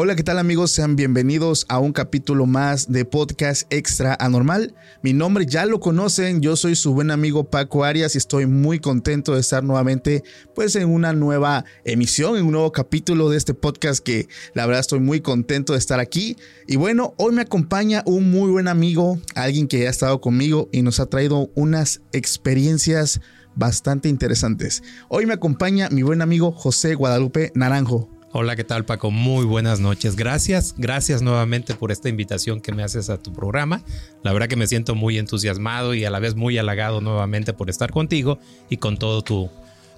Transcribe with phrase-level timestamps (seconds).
[0.00, 0.70] Hola, ¿qué tal amigos?
[0.70, 4.76] Sean bienvenidos a un capítulo más de Podcast Extra Anormal.
[5.02, 8.78] Mi nombre ya lo conocen, yo soy su buen amigo Paco Arias y estoy muy
[8.78, 10.22] contento de estar nuevamente
[10.54, 14.82] pues en una nueva emisión, en un nuevo capítulo de este podcast que la verdad
[14.82, 16.36] estoy muy contento de estar aquí.
[16.68, 20.82] Y bueno, hoy me acompaña un muy buen amigo, alguien que ha estado conmigo y
[20.82, 23.20] nos ha traído unas experiencias
[23.56, 24.80] bastante interesantes.
[25.08, 28.17] Hoy me acompaña mi buen amigo José Guadalupe Naranjo.
[28.30, 29.10] Hola, ¿qué tal Paco?
[29.10, 30.14] Muy buenas noches.
[30.14, 33.82] Gracias, gracias nuevamente por esta invitación que me haces a tu programa.
[34.22, 37.70] La verdad que me siento muy entusiasmado y a la vez muy halagado nuevamente por
[37.70, 39.48] estar contigo y con todo tu,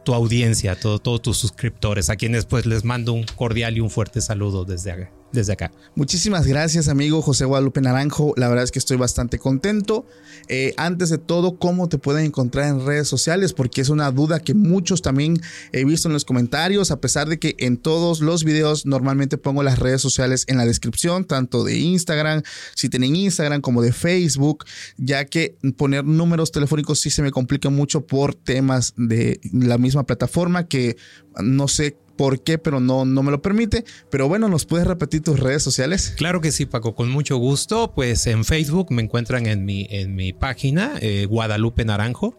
[0.05, 3.91] tu audiencia, todo, todos tus suscriptores, a quienes pues les mando un cordial y un
[3.91, 5.20] fuerte saludo desde acá.
[5.33, 5.71] Desde acá.
[5.95, 8.35] Muchísimas gracias, amigo José Guadalupe Naranjo.
[8.37, 10.05] La verdad es que estoy bastante contento.
[10.49, 13.53] Eh, antes de todo, ¿cómo te pueden encontrar en redes sociales?
[13.53, 15.41] Porque es una duda que muchos también
[15.71, 19.63] he visto en los comentarios, a pesar de que en todos los videos normalmente pongo
[19.63, 22.43] las redes sociales en la descripción, tanto de Instagram,
[22.75, 24.65] si tienen Instagram, como de Facebook,
[24.97, 30.05] ya que poner números telefónicos sí se me complica mucho por temas de la misma
[30.05, 30.97] plataforma que
[31.41, 33.87] no sé por qué, pero no, no me lo permite.
[34.11, 36.13] Pero bueno, ¿nos puedes repetir tus redes sociales?
[36.19, 37.93] Claro que sí, Paco, con mucho gusto.
[37.95, 42.35] Pues en Facebook me encuentran en mi, en mi página, eh, Guadalupe Naranjo.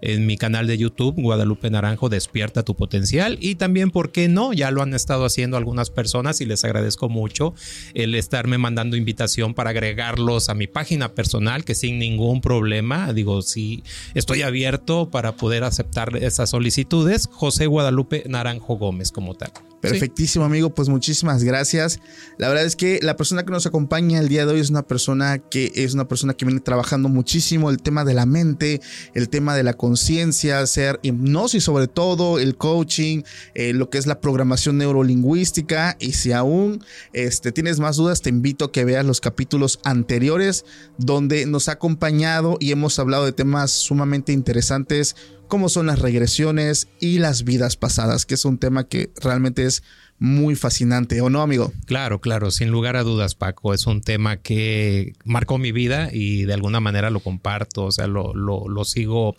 [0.00, 3.38] En mi canal de YouTube, Guadalupe Naranjo, Despierta tu Potencial.
[3.40, 4.52] Y también, ¿por qué no?
[4.52, 7.54] Ya lo han estado haciendo algunas personas y les agradezco mucho
[7.94, 13.42] el estarme mandando invitación para agregarlos a mi página personal, que sin ningún problema, digo,
[13.42, 13.82] sí,
[14.14, 17.28] estoy abierto para poder aceptar esas solicitudes.
[17.32, 19.52] José Guadalupe Naranjo Gómez como tal.
[19.90, 20.70] Perfectísimo, amigo.
[20.70, 22.00] Pues muchísimas gracias.
[22.38, 24.82] La verdad es que la persona que nos acompaña el día de hoy es una
[24.82, 28.80] persona que es una persona que viene trabajando muchísimo el tema de la mente,
[29.14, 33.22] el tema de la conciencia, hacer hipnosis sobre todo, el coaching,
[33.54, 35.96] eh, lo que es la programación neurolingüística.
[35.98, 40.64] Y si aún este, tienes más dudas, te invito a que veas los capítulos anteriores
[40.98, 46.88] donde nos ha acompañado y hemos hablado de temas sumamente interesantes como son las regresiones
[47.00, 49.82] y las vidas pasadas, que es un tema que realmente es
[50.18, 51.72] muy fascinante, ¿o no, amigo?
[51.84, 53.74] Claro, claro, sin lugar a dudas, Paco.
[53.74, 58.06] Es un tema que marcó mi vida y de alguna manera lo comparto, o sea,
[58.06, 59.36] lo, lo, lo sigo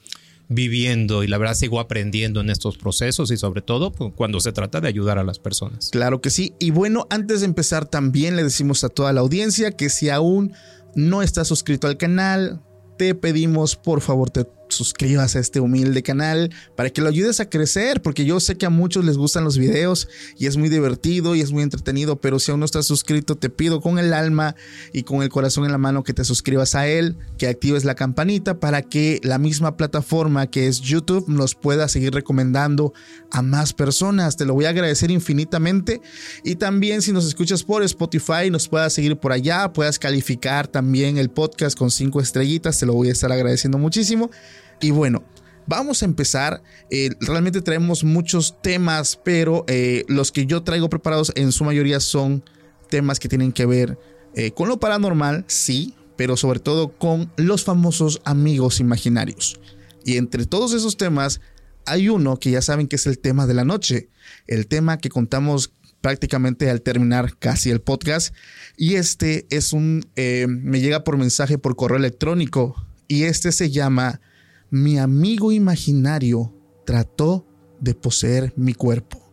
[0.50, 4.53] viviendo y la verdad sigo aprendiendo en estos procesos y sobre todo pues, cuando se
[4.53, 5.89] trata de ayudar a las personas.
[5.91, 6.53] Claro que sí.
[6.59, 10.53] Y bueno, antes de empezar también le decimos a toda la audiencia que si aún
[10.95, 12.62] no estás suscrito al canal,
[12.97, 17.50] te pedimos por favor te suscribas a este humilde canal para que lo ayudes a
[17.50, 20.08] crecer, porque yo sé que a muchos les gustan los videos
[20.38, 23.50] y es muy divertido y es muy entretenido, pero si aún no estás suscrito, te
[23.50, 24.56] pido con el alma
[24.94, 27.96] y con el corazón en la mano que te suscribas a él, que actives la
[27.96, 32.94] campanita para que la misma plataforma que es YouTube nos pueda seguir recomendando
[33.32, 34.38] a más personas.
[34.38, 36.02] Te lo voy a agradecer infinitamente
[36.44, 41.18] y también si nos escuchas por Spotify, nos puedas seguir por allá, puedas calificar también
[41.18, 44.30] el podcast con cinco estrellitas, te lo voy a estar agradeciendo muchísimo.
[44.79, 45.24] Y bueno,
[45.68, 46.63] vamos a empezar.
[46.89, 52.00] Eh, realmente traemos muchos temas, pero eh, los que yo traigo preparados en su mayoría
[52.00, 52.44] son
[52.89, 54.00] temas que tienen que ver
[54.33, 59.59] eh, con lo paranormal, sí, pero sobre todo con los famosos amigos imaginarios.
[60.06, 61.41] Y entre todos esos temas
[61.85, 64.09] hay uno que ya saben que es el tema de la noche,
[64.47, 68.33] el tema que contamos prácticamente al terminar casi el podcast.
[68.77, 72.75] Y este es un, me llega por mensaje por correo electrónico
[73.07, 74.21] y este se llama
[74.69, 76.54] mi amigo imaginario
[76.86, 77.46] trató
[77.80, 79.24] de poseer mi cuerpo.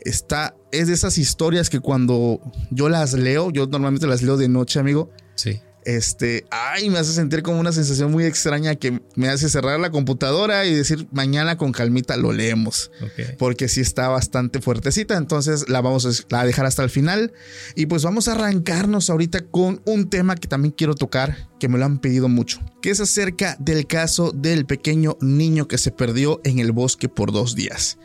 [0.00, 2.40] Está, es de esas historias que cuando
[2.70, 5.10] yo las leo, yo normalmente las leo de noche, amigo.
[5.34, 5.60] Sí.
[5.86, 9.92] Este, ay, me hace sentir como una sensación muy extraña que me hace cerrar la
[9.92, 12.90] computadora y decir mañana con calmita lo leemos.
[13.38, 17.32] Porque sí está bastante fuertecita, entonces la vamos a dejar hasta el final.
[17.76, 21.78] Y pues vamos a arrancarnos ahorita con un tema que también quiero tocar, que me
[21.78, 26.40] lo han pedido mucho, que es acerca del caso del pequeño niño que se perdió
[26.42, 27.96] en el bosque por dos días.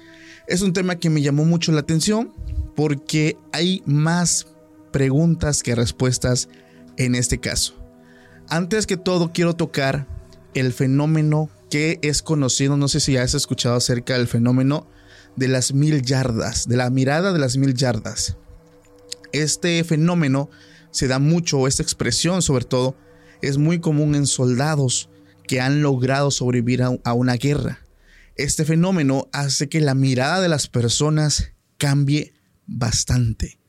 [0.47, 2.31] Es un tema que me llamó mucho la atención
[2.75, 4.45] porque hay más
[4.91, 6.47] preguntas que respuestas
[6.97, 7.75] en este caso.
[8.47, 10.07] Antes que todo, quiero tocar
[10.53, 14.87] el fenómeno que es conocido, no sé si has escuchado acerca del fenómeno
[15.35, 18.37] de las mil yardas, de la mirada de las mil yardas.
[19.31, 20.49] Este fenómeno
[20.91, 22.95] se da mucho, esta expresión sobre todo,
[23.41, 25.09] es muy común en soldados
[25.47, 27.79] que han logrado sobrevivir a, una guerra.
[28.35, 32.33] Este fenómeno hace que la mirada de las personas cambie
[32.67, 33.59] bastante.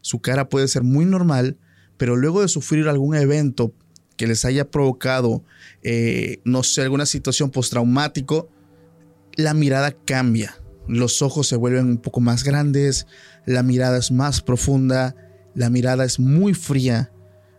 [0.00, 1.58] Su cara puede ser muy normal,
[2.02, 3.72] pero luego de sufrir algún evento
[4.16, 5.44] que les haya provocado,
[5.84, 8.48] eh, no sé, alguna situación postraumático,
[9.36, 10.60] la mirada cambia.
[10.88, 13.06] Los ojos se vuelven un poco más grandes,
[13.46, 15.14] la mirada es más profunda,
[15.54, 17.12] la mirada es muy fría.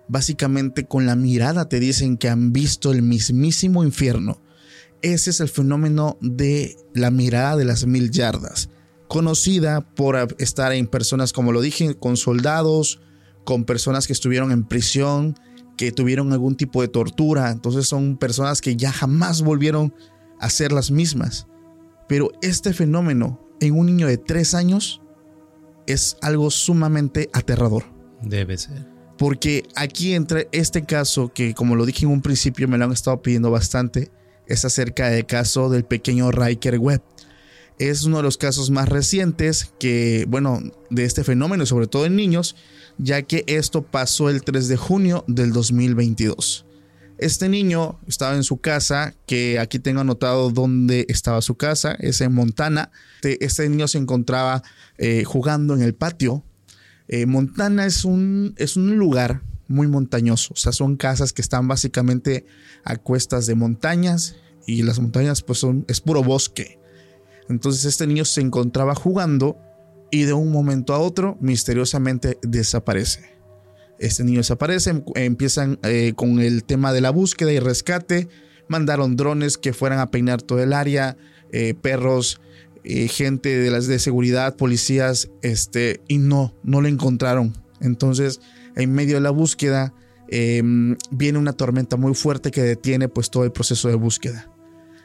[0.09, 4.41] Básicamente con la mirada te dicen que han visto el mismísimo infierno.
[5.01, 8.67] Ese es el fenómeno de la mirada de las mil yardas,
[9.07, 12.99] conocida por estar en personas, como lo dije, con soldados,
[13.43, 15.35] con personas que estuvieron en prisión,
[15.77, 17.51] que tuvieron algún tipo de tortura.
[17.51, 19.93] Entonces son personas que ya jamás volvieron
[20.39, 21.47] a ser las mismas.
[22.07, 25.01] Pero este fenómeno en un niño de tres años
[25.87, 27.83] es algo sumamente aterrador.
[28.21, 28.87] Debe ser.
[29.17, 32.91] Porque aquí entre este caso, que como lo dije en un principio, me lo han
[32.91, 34.11] estado pidiendo bastante,
[34.47, 37.01] es acerca del caso del pequeño Riker Webb.
[37.79, 42.15] Es uno de los casos más recientes que, bueno, de este fenómeno, sobre todo en
[42.15, 42.55] niños,
[42.97, 46.65] ya que esto pasó el 3 de junio del 2022.
[47.17, 52.21] Este niño estaba en su casa, que aquí tengo anotado dónde estaba su casa, es
[52.21, 52.91] en Montana.
[53.21, 54.63] Este, niño se encontraba
[54.97, 56.43] eh, jugando en el patio.
[57.07, 61.67] Eh, Montana es un, es un lugar muy montañoso, o sea, son casas que están
[61.67, 62.45] básicamente
[62.83, 64.35] a cuestas de montañas
[64.65, 66.79] y las montañas pues son, es puro bosque.
[67.49, 69.57] Entonces este niño se encontraba jugando
[70.11, 73.33] y de un momento a otro misteriosamente desaparece.
[73.99, 78.27] Este niño desaparece, em, empiezan eh, con el tema de la búsqueda y rescate,
[78.67, 81.17] mandaron drones que fueran a peinar todo el área,
[81.51, 82.41] eh, perros,
[82.83, 87.53] eh, gente de las de seguridad, policías, este, y no, no lo encontraron.
[87.79, 88.39] Entonces,
[88.75, 89.93] en medio de la búsqueda,
[90.29, 94.52] em, viene una tormenta muy fuerte que detiene pues todo el proceso de búsqueda.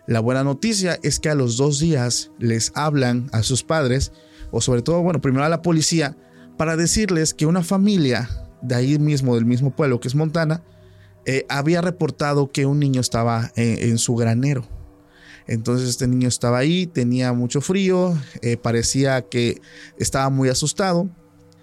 [0.09, 4.11] La buena noticia es que a los dos días les hablan a sus padres
[4.51, 6.17] o sobre todo, bueno, primero a la policía,
[6.57, 8.27] para decirles que una familia
[8.63, 10.65] de ahí mismo, del mismo pueblo que es Montana,
[11.27, 14.67] eh, había reportado que un niño estaba en, su granero.
[15.47, 19.61] Entonces este niño estaba ahí, tenía mucho frío, eh, parecía que
[19.99, 21.11] estaba muy asustado.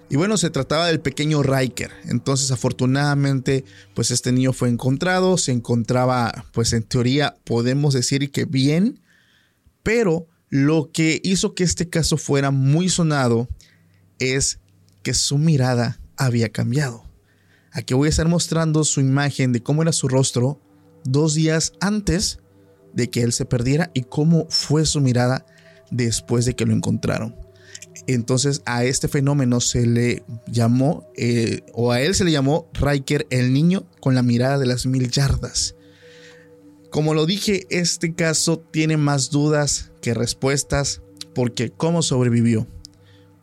[0.10, 1.92] Y bueno, se trataba del pequeño Riker.
[2.06, 3.66] Entonces afortunadamente,
[3.96, 9.02] pues este niño fue encontrado, se encontraba, pues en teoría podemos decir que bien,
[9.82, 13.48] pero lo que hizo que este caso fuera muy sonado
[14.20, 14.60] es
[15.02, 17.04] que su mirada había cambiado.
[17.72, 20.62] Aquí voy a estar mostrando su imagen de cómo era su rostro
[21.04, 22.40] dos días antes
[22.94, 25.46] de que él se perdiera y cómo fue su mirada
[25.92, 27.45] después de que lo encontraron.
[28.08, 33.28] Entonces a este fenómeno se le llamó, eh, o a él se le llamó Riker
[33.30, 35.76] el niño con la mirada de las mil yardas.
[36.92, 41.02] Como lo dije, este caso tiene más dudas que respuestas
[41.34, 42.68] porque cómo sobrevivió,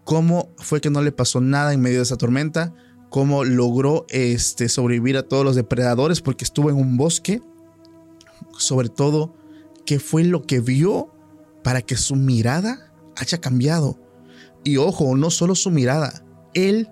[0.04, 2.74] cómo fue que no le pasó nada en medio de esa tormenta,
[3.10, 7.42] cómo logró este, sobrevivir a todos los depredadores porque estuvo en un bosque,
[8.56, 9.34] sobre todo
[9.84, 11.12] qué fue lo que vio
[11.62, 13.98] para que su mirada haya cambiado.
[14.64, 16.22] Y ojo, no solo su mirada,
[16.54, 16.88] él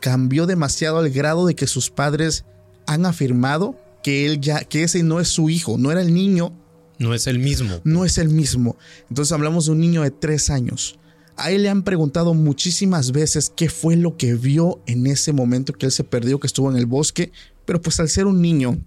[0.00, 2.44] cambió demasiado al grado de que sus padres
[2.86, 6.52] han afirmado que él ya, que ese no es su hijo, no era el niño.
[6.98, 7.80] No es el mismo.
[7.84, 8.76] No es el mismo.
[9.08, 10.98] Entonces hablamos de un niño de tres años.
[11.36, 15.72] A él le han preguntado muchísimas veces qué fue lo que vio en ese momento
[15.72, 17.32] que él se perdió, que estuvo en el bosque,
[17.64, 18.78] pero pues al ser un niño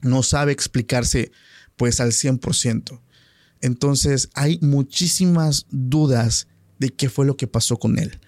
[0.00, 1.32] no sabe explicarse
[1.76, 3.00] pues al 100%.
[3.60, 6.46] Entonces hay muchísimas dudas
[6.78, 8.18] de qué fue lo que pasó con él.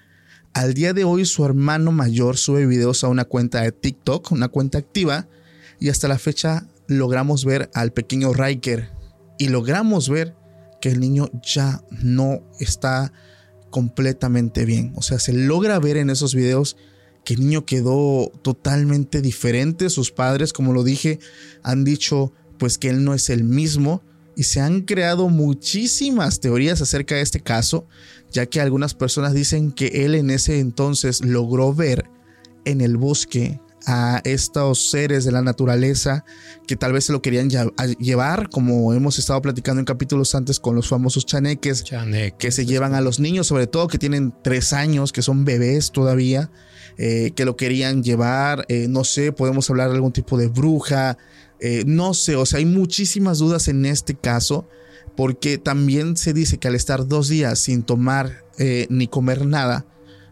[0.52, 4.48] Al día de hoy su hermano mayor sube videos a una cuenta de TikTok, una
[4.48, 5.28] cuenta activa,
[5.78, 8.90] y hasta la fecha logramos ver al pequeño Riker
[9.38, 10.34] y logramos ver
[10.80, 13.12] que el niño ya no está
[13.70, 14.92] completamente bien.
[14.96, 16.76] O sea, se logra ver en esos videos
[17.24, 19.90] que el niño quedó totalmente diferente.
[19.90, 21.18] Sus padres, como lo dije,
[21.62, 24.02] han dicho pues que él no es el mismo
[24.36, 27.86] y se han creado muchísimas teorías acerca de este caso,
[28.30, 32.04] ya que algunas personas dicen que él en ese entonces logró ver
[32.64, 36.24] en el bosque a estos seres de la naturaleza
[36.66, 37.48] que tal vez se lo querían
[38.00, 41.84] llevar, como hemos estado platicando en capítulos antes con los famosos chaneques,
[42.36, 45.92] que se llevan a los niños, sobre todo que tienen tres años, que son bebés
[45.92, 46.50] todavía,
[46.98, 51.16] eh, que lo querían llevar, eh, no sé, podemos hablar de algún tipo de bruja,
[51.60, 54.68] eh, no sé, o sea, hay muchísimas dudas en este caso,
[55.16, 58.44] porque también se dice que al estar dos días sin tomar
[58.88, 59.86] ni comer nada,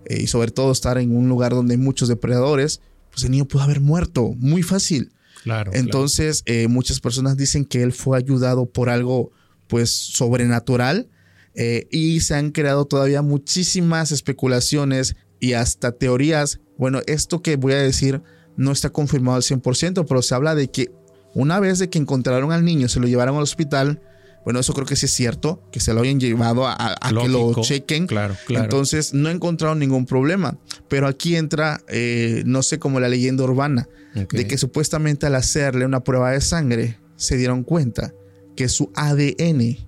[0.09, 2.81] y sobre todo estar en un lugar donde hay muchos depredadores,
[3.15, 5.13] pues el niño pudo haber muerto muy fácil.
[5.45, 5.71] Claro.
[5.75, 9.31] Entonces, eh, muchas personas dicen que él fue ayudado por algo,
[9.69, 11.09] pues, sobrenatural.
[11.55, 16.61] Eh, y se han creado todavía muchísimas especulaciones y hasta teorías.
[16.77, 18.23] Bueno, esto que voy a decir
[18.57, 20.91] no está confirmado al 100%, pero se habla de que
[21.35, 24.01] una vez de que encontraron al niño, se lo llevaron al hospital,
[24.45, 27.55] bueno, eso creo que sí es cierto, que se lo hayan llevado a, que lo
[27.63, 28.07] chequen.
[28.07, 28.65] Claro, claro.
[28.65, 30.59] Entonces no he encontrado ningún problema.
[30.89, 35.87] Pero aquí entra, eh, no sé, como la leyenda urbana, de que supuestamente al hacerle
[35.87, 38.13] una prueba de sangre se dieron cuenta
[38.55, 39.79] que su ADN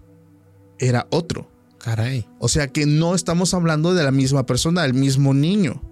[0.78, 1.50] era otro.
[1.78, 2.26] Caray.
[2.38, 5.82] O sea que no estamos hablando de la misma persona, del mismo niño.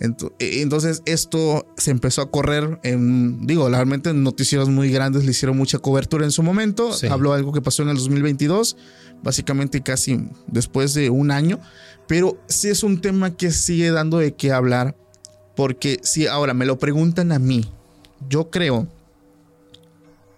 [0.00, 5.30] E, entonces esto se empezó a correr en, digo, realmente en noticieros muy grandes le
[5.30, 6.90] hicieron mucha cobertura en su momento.
[7.10, 8.76] Habló algo que pasó en el 2022,
[9.22, 11.60] básicamente casi después de un año.
[12.08, 14.96] Pero sí es un tema que sigue dando de qué hablar,
[15.54, 17.70] porque si ahora me lo preguntan a mí,
[18.28, 18.88] yo creo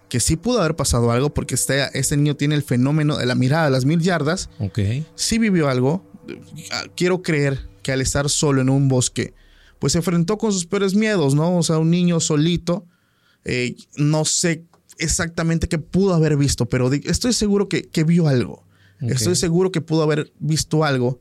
[0.09, 3.33] que sí pudo haber pasado algo, porque este, este niño tiene el fenómeno de la
[3.33, 4.49] mirada a las mil yardas.
[4.59, 4.79] Ok.
[5.15, 6.03] Sí vivió algo.
[6.95, 9.33] Quiero creer que al estar solo en un bosque,
[9.83, 11.57] pues se enfrentó con sus peores miedos, ¿no?
[11.57, 12.85] O sea, un niño solito,
[13.43, 14.63] eh, no sé
[14.97, 18.65] exactamente qué pudo haber visto, pero estoy seguro que, vio algo.
[19.01, 21.19] Estoy seguro que pudo haber visto algo,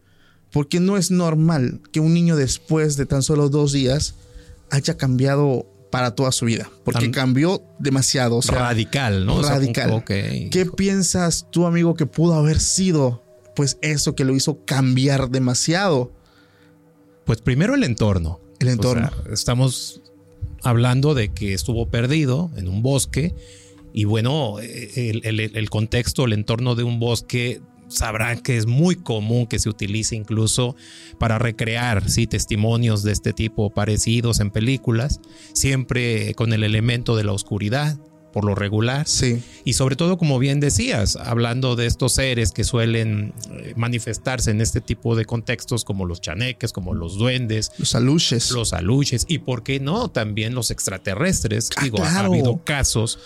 [0.53, 4.15] porque no es normal que un niño después de tan solo dos días
[4.71, 8.39] haya cambiado para toda su vida, porque cambió demasiado.
[8.43, 9.43] radical, ¿no?
[9.43, 10.05] Radical.
[10.07, 13.25] ¿Qué piensas tú, amigo, que pudo haber sido,
[13.57, 16.13] pues, eso que lo hizo cambiar demasiado?
[17.25, 18.39] Pues primero el entorno.
[18.63, 19.11] El entorno.
[19.31, 20.03] estamos
[20.63, 23.35] hablando de que estuvo perdido en un bosque
[23.93, 29.59] y bueno, el, contexto, el entorno de un bosque sabrán que es muy común que
[29.59, 30.77] se utilice incluso
[31.19, 32.27] para recrear ¿sí?
[32.27, 35.21] testimonios de este tipo parecidos en películas,
[35.53, 37.99] siempre con el elemento de la oscuridad,
[38.33, 39.07] por lo regular.
[39.07, 39.43] Sí.
[39.65, 44.61] Y sobre todo, como bien decías, hablando de estos seres que suelen eh, manifestarse en
[44.61, 48.51] este tipo de contextos, como los chaneques, como los duendes, los aluches.
[48.51, 51.71] Los aluches, y por qué no, también los extraterrestres.
[51.77, 53.19] Ah, Digo, ha habido casos,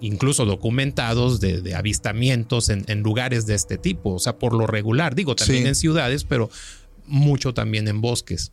[0.00, 4.14] incluso documentados, de, avistamientos en, lugares de este tipo.
[4.14, 6.50] O sea, por lo regular, digo, también en ciudades, pero
[7.06, 8.52] mucho también en bosques.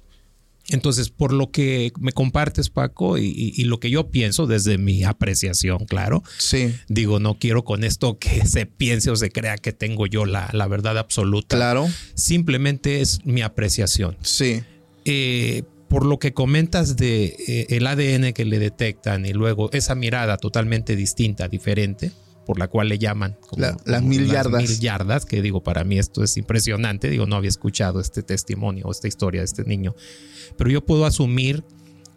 [0.70, 5.86] Entonces, por lo que me compartes, Paco, y, lo que yo pienso desde mi apreciación,
[5.86, 6.24] claro.
[6.38, 6.76] Sí.
[6.88, 10.68] Digo, no quiero con esto que se piense o se crea que tengo yo la,
[10.68, 11.56] verdad absoluta.
[11.56, 11.88] Claro.
[12.14, 14.18] Simplemente es mi apreciación.
[14.22, 14.62] Sí.
[15.06, 19.96] Eh, por lo que comentas de eh, el ADN que le detectan y luego esa
[19.96, 22.12] mirada totalmente distinta, diferente,
[22.50, 23.38] por la cual le llaman
[23.86, 24.63] las mil yardas.
[24.63, 27.08] Mil yardas, que digo, para mí esto es impresionante.
[27.08, 29.94] Digo, no había escuchado este testimonio o esta historia de este niño
[30.58, 31.63] pero yo puedo asumir,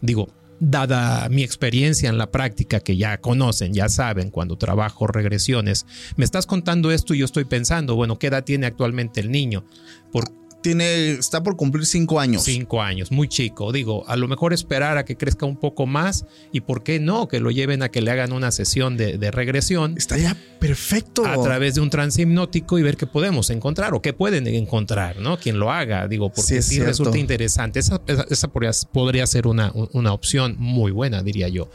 [0.01, 0.27] digo,
[0.59, 5.85] dada mi experiencia en la práctica que ya conocen, ya saben, cuando trabajo regresiones,
[6.15, 9.65] me estás contando esto y yo estoy pensando, bueno, ¿qué edad tiene actualmente el niño?
[10.11, 10.25] Por,
[10.63, 12.43] tiene, está por cumplir cinco años.
[12.43, 13.71] Cinco años, muy chico.
[13.71, 17.27] Digo, a lo mejor esperar a que crezca un poco más y por qué no,
[17.27, 19.95] que lo lleven a que le hagan una sesión de, regresión.
[19.97, 21.25] Estaría perfecto.
[21.25, 25.37] A través de un transhipnótico y ver qué podemos encontrar o qué pueden encontrar, ¿no?
[25.37, 27.79] Quien lo haga, digo, porque sí, resulta interesante.
[27.79, 31.69] Esa, esa, podría, ser una, una opción muy buena, diría yo.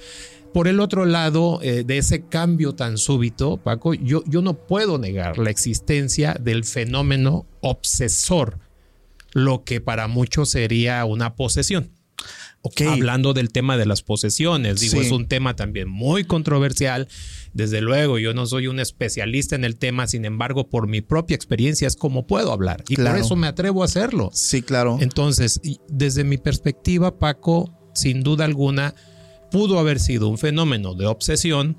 [0.55, 4.99] Por el otro lado, eh, de ese cambio tan súbito, Paco, yo, yo no puedo
[4.99, 8.59] negar la existencia del fenómeno obsesor
[9.39, 11.93] lo que para muchos sería una posesión.
[12.87, 17.09] Hablando del tema de las posesiones, digo, es un tema también muy controversial.
[17.55, 21.35] Desde luego, yo no soy un especialista en el tema, sin embargo, por mi propia
[21.35, 24.31] experiencia es como puedo hablar y por eso me atrevo a hacerlo.
[24.35, 24.99] Sí, claro.
[25.01, 28.95] Entonces, desde mi perspectiva, Paco, sin duda alguna,
[29.51, 31.79] pudo haber sido un fenómeno de obsesión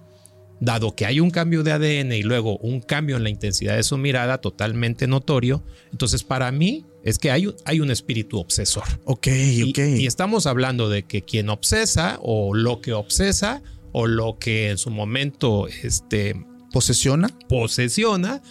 [0.60, 3.84] dado que hay un cambio de ADN y luego un cambio en la intensidad de
[3.84, 8.84] su mirada totalmente notorio, entonces para mí es que hay, un- hay un espíritu obsesor.
[9.06, 9.78] Ok, Y, ok.
[10.00, 14.78] y estamos hablando de que quien obsesa o lo que obsesa o lo que en
[14.78, 16.36] su momento este,
[16.72, 17.30] ¿Posesiona?
[17.48, 18.42] posesiona,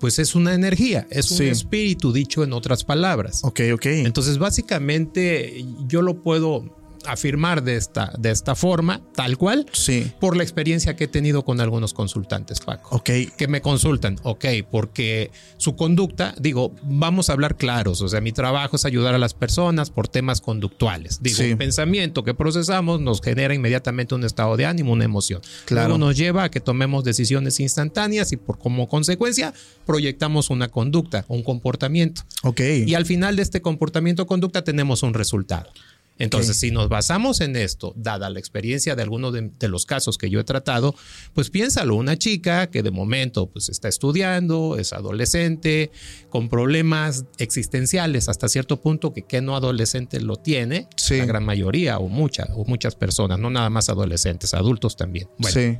[0.00, 1.44] pues es una energía, es un Sí.
[1.48, 3.40] espíritu dicho en otras palabras.
[3.44, 3.86] Ok, ok.
[3.86, 10.12] Entonces, básicamente, yo lo puedo afirmar de esta, de esta forma, tal cual, sí.
[10.20, 12.96] por la experiencia que he tenido con algunos consultantes, Paco.
[12.96, 13.10] Ok.
[13.36, 18.32] Que me consultan, ok, porque su conducta, digo, vamos a hablar claros, o sea, mi
[18.32, 21.22] trabajo es ayudar a las personas por temas conductuales.
[21.22, 21.44] Digo, Sí.
[21.44, 25.40] el pensamiento que procesamos nos genera inmediatamente un estado de ánimo, una emoción.
[25.64, 25.88] Claro.
[25.88, 29.52] Luego nos lleva a que tomemos decisiones instantáneas y por como consecuencia
[29.86, 32.22] proyectamos una conducta, un comportamiento.
[32.42, 32.60] Ok.
[32.86, 35.70] Y al final de este comportamiento o conducta tenemos un resultado.
[36.18, 36.60] Entonces, Ok.
[36.60, 40.28] si nos basamos en esto, dada la experiencia de algunos de, de los casos que
[40.30, 40.94] yo he tratado,
[41.32, 45.90] pues piénsalo, una chica que de momento pues está estudiando, es adolescente,
[46.28, 51.18] con problemas existenciales hasta cierto punto que que no adolescente lo tiene, Sí.
[51.18, 55.28] la gran mayoría o muchas o muchas personas, no nada más adolescentes, adultos también.
[55.38, 55.78] Bueno, sí.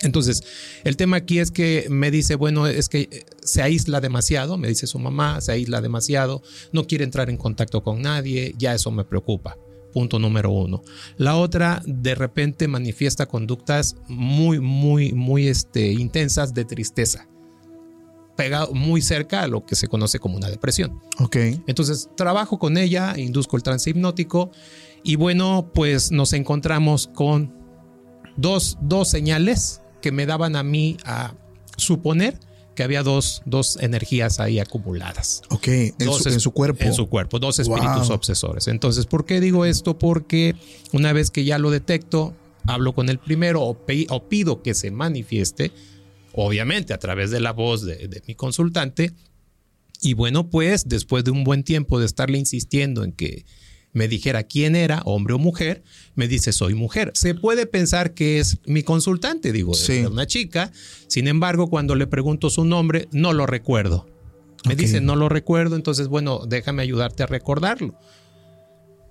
[0.00, 0.42] entonces,
[0.84, 4.68] el tema aquí es que me dice, bueno, es que eh, se aísla demasiado, me
[4.68, 6.42] dice su mamá, se aísla demasiado,
[6.72, 9.56] no quiere entrar en contacto con nadie, ya eso me preocupa.
[9.92, 10.82] Punto número uno.
[11.16, 17.28] La otra, de repente manifiesta conductas muy, muy, muy este, intensas de tristeza,
[18.36, 21.00] pegado muy cerca a lo que se conoce como una depresión.
[21.20, 21.36] Ok.
[21.66, 24.50] Entonces trabajo con ella, induzco el trance hipnótico
[25.02, 27.54] y bueno, pues nos encontramos con
[28.36, 31.34] dos, dos señales que me daban a mí a
[31.76, 32.38] suponer
[32.78, 35.42] que había dos, dos energías ahí acumuladas.
[35.50, 35.66] Ok.
[35.66, 36.84] En, Dos su, en su cuerpo.
[36.84, 38.14] En su cuerpo, dos espíritus Wow.
[38.14, 38.68] obsesores.
[38.68, 39.98] Entonces, ¿por qué digo esto?
[39.98, 40.54] Porque
[40.92, 44.74] una vez que ya lo detecto, hablo con el primero o, pe- o pido que
[44.74, 45.72] se manifieste,
[46.34, 49.12] obviamente a través de la voz de, de mi consultante.
[50.00, 53.44] Y bueno, pues después de un buen tiempo de estarle insistiendo en que
[53.92, 55.82] me dijera quién era, hombre o mujer,
[56.14, 57.10] me dice soy mujer.
[57.14, 59.94] Se puede pensar que es mi consultante, digo, Sí.
[59.94, 60.70] es una chica.
[61.08, 64.06] Sin embargo, cuando le pregunto su nombre, no lo recuerdo.
[64.66, 67.94] Me dice, no lo recuerdo, entonces, bueno, déjame ayudarte a recordarlo.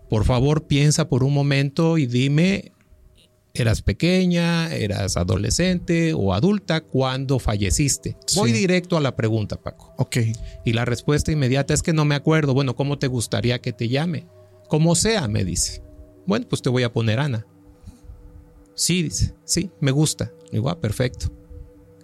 [0.09, 2.71] Por favor, piensa por un momento y dime,
[3.53, 8.15] ¿eras pequeña, eras adolescente o adulta cuando falleciste?
[8.35, 9.93] Voy directo a la pregunta, Paco.
[9.97, 10.17] Ok.
[10.63, 12.53] Y la respuesta inmediata es que no me acuerdo.
[12.53, 14.27] Bueno, ¿cómo te gustaría que te llame?
[14.67, 15.83] Como sea, me dice.
[16.25, 17.45] Bueno, pues te voy a poner Ana.
[18.75, 19.33] Sí, dice.
[19.43, 20.31] Sí, me gusta.
[20.51, 21.31] Digo, ah, perfecto.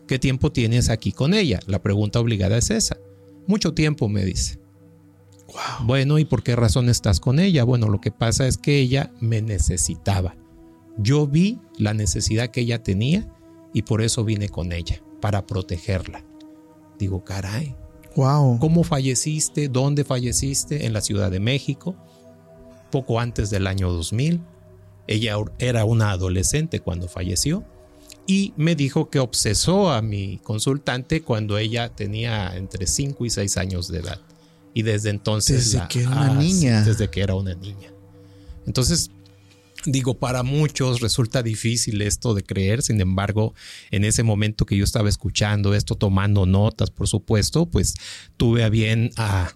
[0.08, 1.60] ¿Qué tiempo tienes aquí con ella?
[1.67, 2.97] La pregunta obligada es esa.
[3.47, 4.60] Mucho tiempo, me dice.
[5.84, 7.63] Bueno, ¿y por qué razón estás con ella?
[7.63, 10.36] Bueno, lo que pasa es que ella me necesitaba.
[10.97, 13.32] Yo vi la necesidad que ella tenía
[13.73, 16.23] y por eso vine con ella, para protegerla.
[16.97, 17.76] Digo, caray,
[18.15, 18.60] Wow.
[18.60, 19.67] ¿Cómo falleciste?
[19.69, 20.86] ¿Dónde falleciste?
[20.86, 21.95] En la Ciudad de México,
[22.93, 24.39] poco antes del año 2000.
[25.08, 27.65] Ella era una adolescente cuando falleció
[28.27, 33.58] y me dijo que obsesó a mi consultante cuando ella tenía entre 5 y 6
[33.58, 34.21] años de edad.
[34.75, 35.71] Y desde entonces...
[35.71, 36.84] Desde que era una niña.
[36.84, 37.91] desde que era una niña.
[38.67, 39.10] Entonces,
[39.86, 43.56] digo, para muchos resulta difícil esto de creer, sin embargo,
[43.89, 47.95] en ese momento que yo estaba escuchando esto, tomando notas, por supuesto, pues
[48.38, 49.51] tuve a bien a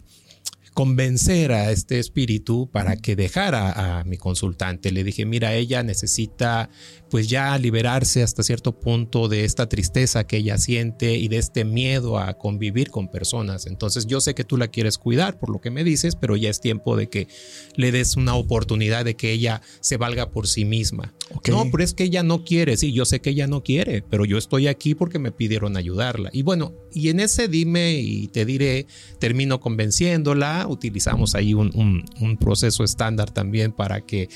[0.77, 4.91] convencer a este espíritu para que dejara a mi consultante.
[4.91, 6.69] Le dije, mira, ella necesita
[7.09, 11.65] pues ya liberarse hasta cierto punto de esta tristeza que ella siente y de este
[11.65, 13.65] miedo a convivir con personas.
[13.65, 16.51] Entonces yo sé que tú la quieres cuidar por lo que me dices, pero ya
[16.51, 17.27] es tiempo de que
[17.75, 21.15] le des una oportunidad de que ella se valga por sí misma.
[21.49, 24.25] No, pero es que ella no quiere, sí, yo sé que ella no quiere, pero
[24.25, 26.29] yo estoy aquí porque me pidieron ayudarla.
[26.31, 28.85] Y bueno, y en ese dime y te diré,
[29.19, 34.29] termino convenciéndola, utilizamos ahí un, un- un proceso estándar también para que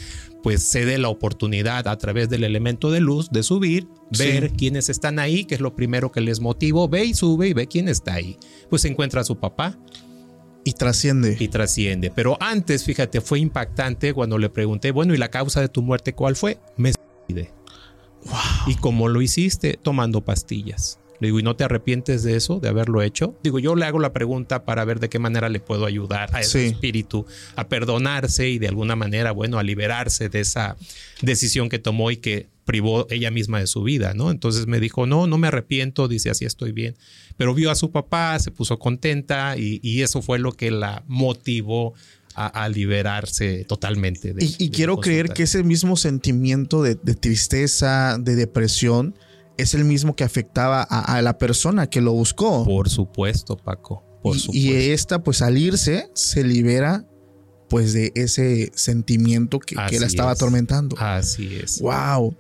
[0.44, 4.24] pues se dé la oportunidad a través del elemento de luz de subir, Sí.
[4.24, 7.54] ver quiénes están ahí, que es lo primero que les motivo, ve y sube y
[7.54, 8.38] ve quién está ahí.
[8.70, 9.78] Pues encuentra a su papá,
[10.64, 11.38] Y trasciende.
[11.40, 12.12] y trasciende.
[12.12, 16.14] Pero antes, fíjate, fue impactante cuando le pregunté, bueno, ¿y la causa de tu muerte
[16.14, 16.60] cuál fue?
[16.78, 16.92] Me
[17.28, 17.52] suicidé.
[18.68, 19.80] ¿Y cómo lo hiciste?
[19.82, 21.00] Tomando pastillas.
[21.22, 23.38] Le digo, ¿y no te arrepientes de eso, de haberlo hecho?
[23.44, 26.42] Digo, yo le hago la pregunta para ver de qué manera le puedo ayudar a
[26.42, 26.66] ese Sí.
[26.74, 30.76] espíritu a perdonarse y de alguna manera, bueno, a liberarse de esa
[31.22, 34.32] decisión que tomó y que privó ella misma de su vida, ¿no?
[34.32, 36.96] Entonces me dijo, no, no me arrepiento, dice, así estoy bien.
[37.38, 41.04] Pero vio a su papá, se puso contenta y, y eso fue lo que la
[41.08, 41.94] motivó
[42.34, 44.34] a, a liberarse totalmente.
[44.34, 49.16] De, Y, y de quiero creer que ese mismo sentimiento de, de tristeza, de depresión,
[49.62, 52.64] es el mismo que afectaba a, a la persona que lo buscó.
[52.66, 54.04] Por supuesto, Paco.
[54.22, 54.68] Por y, supuesto.
[54.68, 57.06] y esta, pues al irse, se libera
[57.70, 60.38] pues de ese sentimiento que, que la estaba es.
[60.38, 60.96] atormentando.
[61.00, 61.80] Así es.
[61.82, 62.36] Wow.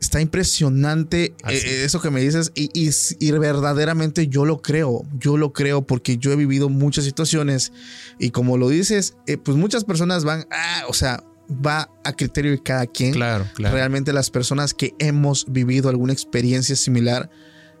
[0.00, 5.36] Está impresionante eh, eso que me dices y, y- y verdaderamente yo lo creo, yo
[5.36, 7.72] lo creo porque yo he vivido muchas situaciones
[8.18, 12.50] y como lo dices, eh, pues muchas personas van, ah, o sea, va a criterio
[12.52, 13.12] de cada quien.
[13.12, 13.74] Claro, claro.
[13.74, 17.30] Realmente las personas que hemos vivido alguna experiencia similar,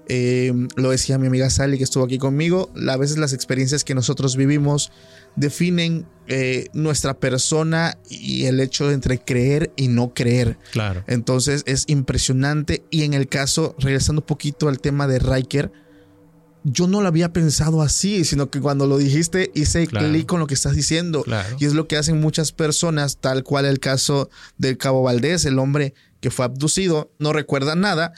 [0.08, 3.94] eh, lo decía mi amiga Sally que estuvo aquí conmigo, a veces las experiencias que
[3.94, 4.90] nosotros vivimos
[5.36, 10.58] definen eh, nuestra persona y el hecho entre creer y no creer.
[10.70, 11.04] Claro.
[11.06, 12.84] Entonces es impresionante.
[12.90, 15.72] Y en el caso, regresando un poquito al tema de Riker,
[16.64, 20.08] yo no lo había pensado así, sino que cuando lo dijiste hice Claro.
[20.08, 21.22] clic con lo que estás diciendo.
[21.22, 21.56] Claro.
[21.58, 25.58] Y es lo que hacen muchas personas, tal cual el caso del Cabo Valdés, el
[25.58, 28.12] hombre que fue abducido, no recuerda nada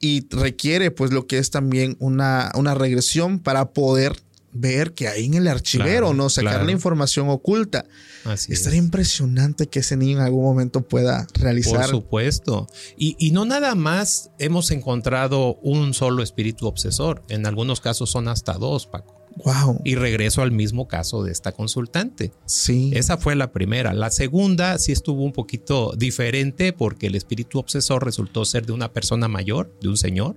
[0.00, 4.16] y requiere pues lo que es también una, una regresión para poder
[4.54, 6.30] ver que hay en el archivero, Claro, ¿no?
[6.30, 6.64] Sacar claro.
[6.66, 7.84] la información oculta.
[8.24, 8.84] Así Estaría es.
[8.84, 11.82] impresionante que ese niño en algún momento pueda realizar.
[11.82, 12.66] Por supuesto.
[12.96, 17.22] Y, y no nada más hemos encontrado un solo espíritu obsesor.
[17.28, 19.14] En algunos casos son hasta dos, Paco.
[19.44, 19.80] Wow.
[19.84, 22.30] Y regreso al mismo caso de esta consultante.
[22.46, 22.92] Sí.
[22.94, 23.92] Esa fue la primera.
[23.92, 28.92] La segunda sí estuvo un poquito diferente porque el espíritu obsesor resultó ser de una
[28.92, 30.36] persona mayor, de un señor,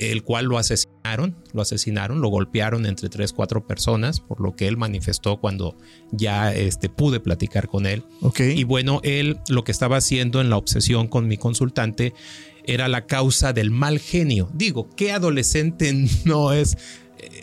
[0.00, 4.66] el cual lo asesinaron, lo asesinaron, lo golpearon entre tres, cuatro personas, por lo que
[4.66, 5.76] él manifestó cuando
[6.10, 8.02] ya este, pude platicar con él.
[8.38, 12.14] Y bueno, él lo que estaba haciendo en la obsesión con mi consultante
[12.64, 14.48] era la causa del mal genio.
[14.54, 15.92] Digo, ¿qué adolescente
[16.24, 16.78] no es?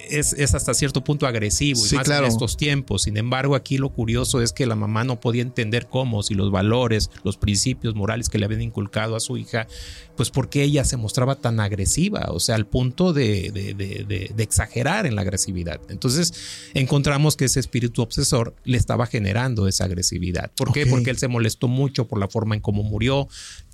[0.10, 2.26] Es, es hasta cierto punto agresivo y más claro.
[2.26, 3.04] en estos tiempos.
[3.04, 6.52] Sin embargo, aquí lo curioso es que la mamá no podía entender cómo, si los
[6.52, 9.68] valores, los principios morales que le habían inculcado a su hija,
[10.16, 14.32] pues porque ella se mostraba tan agresiva, o sea, al punto de, de- de- de-
[14.36, 15.80] de exagerar en la agresividad.
[15.90, 16.34] Entonces,
[16.74, 20.52] encontramos que ese espíritu obsesor le estaba generando esa agresividad.
[20.56, 20.86] ¿Por qué?
[20.88, 23.28] Porque él se molestó mucho por la forma en cómo murió.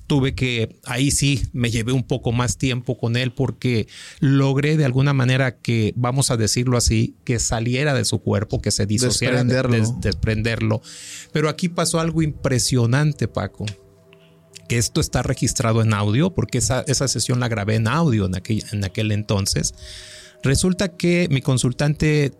[0.05, 3.87] Tuve que, ahí sí, me llevé un poco más tiempo con él porque
[4.19, 8.71] logré de alguna manera que, vamos a decirlo así, que saliera de su cuerpo, que
[8.71, 9.77] se disociara, de- Desprenderlo.
[9.77, 10.81] des- desprenderlo.
[11.31, 13.65] Pero aquí pasó algo impresionante, Paco
[14.69, 18.35] que esto está registrado en audio, porque esa, esa sesión la grabé en audio en
[18.35, 19.73] aquel, en aquel entonces.
[20.41, 22.31] Resulta que mi consultante,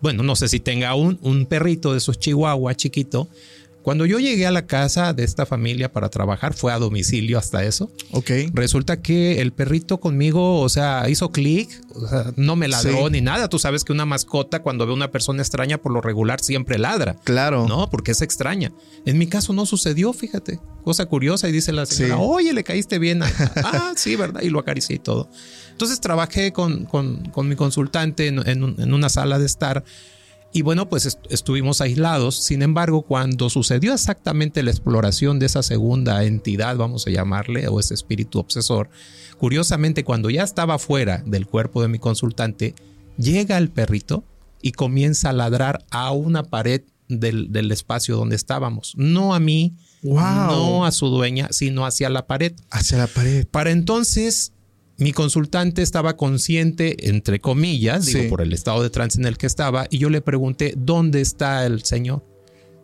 [0.00, 3.28] bueno, no sé si tenga un, un perrito de esos chihuahua chiquito.
[3.82, 7.64] Cuando yo llegué a la casa de esta familia para trabajar, fue a domicilio hasta
[7.64, 7.90] eso.
[8.12, 8.30] ok.
[8.52, 13.12] Resulta que el perrito conmigo, o sea, hizo clic, o sea, no me ladró Sí.
[13.12, 13.48] ni nada.
[13.48, 16.76] Tú sabes que una mascota cuando ve a una persona extraña por lo regular siempre
[16.78, 17.14] ladra.
[17.24, 17.66] Claro.
[17.66, 18.72] No, porque es extraña.
[19.06, 20.60] En mi caso no sucedió, fíjate.
[20.84, 21.48] Cosa curiosa.
[21.48, 22.20] Y dice la señora, Sí.
[22.22, 23.22] oye, le caíste bien.
[23.22, 23.26] a-
[23.64, 24.42] ah, sí, ¿verdad?
[24.42, 25.30] Y lo acaricié y todo.
[25.72, 29.82] Entonces trabajé con, con- con mi consultante en, en en una sala de estar.
[30.52, 32.36] Y bueno, pues est- estuvimos aislados.
[32.36, 37.78] Sin embargo, cuando sucedió exactamente la exploración de esa segunda entidad, vamos a llamarle, o
[37.80, 38.88] ese espíritu obsesor,
[39.38, 42.74] curiosamente, cuando ya estaba fuera del cuerpo de mi consultante,
[43.18, 44.24] llega el perrito
[44.62, 48.94] y comienza a ladrar a una pared del, del espacio donde estábamos.
[48.96, 50.20] No a mí, Wow.
[50.22, 52.54] no a su dueña, sino hacia la pared.
[52.70, 53.46] Hacia la pared.
[53.48, 54.52] Para entonces,
[54.98, 59.46] mi consultante estaba consciente, entre comillas, digo, por el estado de trance en el que
[59.46, 62.24] estaba, y yo le pregunté, ¿dónde está el señor?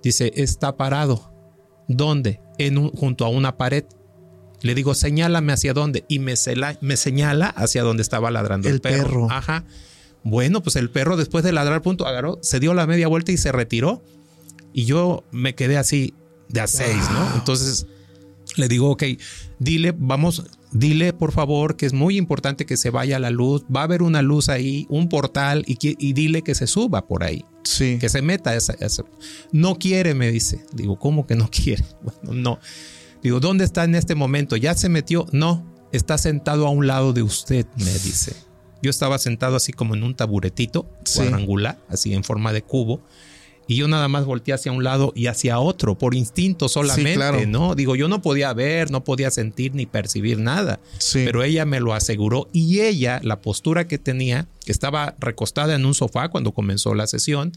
[0.02, 1.32] Dice, está parado.
[1.88, 2.40] ¿Dónde?
[2.58, 3.84] En un- junto a una pared.
[4.62, 6.04] Le digo, señálame hacia dónde.
[6.08, 9.30] Y me, sela- me señala hacia donde estaba ladrando el, El perro.
[9.30, 9.64] Ajá.
[10.22, 13.36] Bueno, pues el perro después de ladrar, punto, agarró, se dio la media vuelta y
[13.36, 14.02] se retiró.
[14.72, 16.14] Y yo me quedé así
[16.48, 17.34] de a seis, ¿no?
[17.34, 17.86] Entonces
[18.56, 19.02] le digo, ok,
[19.58, 23.64] dile, vamos, dile por favor que es muy importante que se vaya la luz.
[23.74, 27.44] Va a haber una luz ahí, un portal, y, dile que se suba por ahí,
[27.62, 27.96] Sí.
[27.98, 29.04] que se meta a esa, a esa-
[29.52, 30.64] No quiere, me dice.
[30.74, 31.84] Digo, ¿cómo que no quiere?
[32.02, 32.58] Bueno, no.
[33.22, 34.56] Digo, ¿dónde está en este momento?
[34.56, 35.26] ¿Ya se metió?
[35.32, 38.34] No, está sentado a un lado de usted, me dice.
[38.82, 41.16] Yo estaba sentado así como en un taburetito Sí.
[41.20, 43.00] cuadrangular, así en forma de cubo.
[43.66, 47.46] Y yo nada más volteé hacia un lado y hacia otro, por instinto solamente, claro.
[47.46, 47.74] ¿no?
[47.74, 50.80] Digo, yo no podía ver, no podía sentir ni percibir nada.
[50.98, 51.22] Sí.
[51.24, 55.86] Pero ella me lo aseguró y ella, la postura que tenía, que estaba recostada en
[55.86, 57.52] un sofá cuando comenzó la sesión,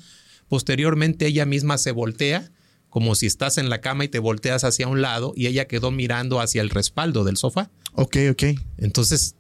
[0.48, 2.52] posteriormente ella misma se voltea,
[2.90, 5.92] como si estás en la cama y te volteas hacia un lado y ella quedó
[5.92, 7.70] mirando hacia el respaldo del sofá.
[7.94, 8.44] Ok, ok.
[8.78, 9.36] Entonces,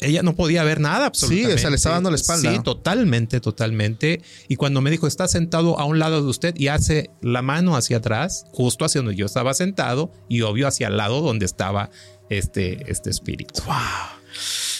[0.00, 1.54] ella no podía ver nada absolutamente.
[1.54, 2.52] o sea, le estaba dando la espalda.
[2.52, 4.20] Sí, totalmente, totalmente.
[4.48, 7.76] Y cuando me dijo, está sentado a un lado de usted y hace la mano
[7.76, 11.90] hacia atrás, justo hacia donde yo estaba sentado y obvio hacia el lado donde estaba
[12.28, 13.62] este, este espíritu.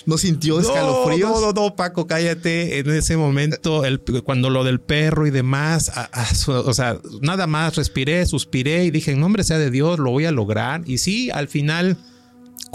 [0.05, 1.31] ¿No sintió escalofríos?
[1.31, 2.79] No, no, no, Paco, cállate.
[2.79, 6.99] En ese momento, el, cuando lo del perro y demás, a- a su- o sea,
[7.23, 10.83] nada más respiré, suspiré y dije, en nombre sea de Dios, lo voy a lograr.
[10.87, 11.97] Y sí, al final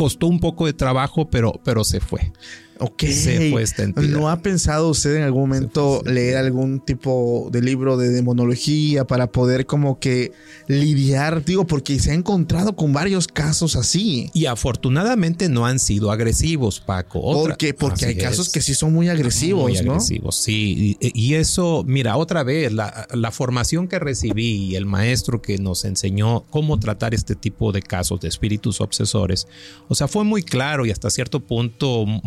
[0.02, 2.34] costó un poco de trabajo, pero, pero se fue.
[2.82, 3.04] Ok.
[3.06, 4.08] Se fue esta entidad.
[4.10, 9.32] ¿No ha pensado usted en algún momento leer algún tipo de libro de demonología para
[9.32, 10.32] poder como que
[10.68, 11.44] lidiar?
[11.46, 14.30] Digo, porque se ha encontrado con varios casos así.
[14.34, 17.20] Y afortunadamente no han sido agresivos, Paco.
[17.22, 19.92] Otra- Porque, porque hay casos que sí son muy agresivos, Muy ¿no?
[19.94, 20.98] agresivos, sí.
[21.00, 25.58] Y, y eso, mira, otra vez, la, la formación que recibí y el maestro que
[25.58, 29.48] nos enseñó cómo tratar este tipo de casos de espíritus obsesores,
[29.88, 32.22] o sea, fue muy claro y hasta cierto punto m-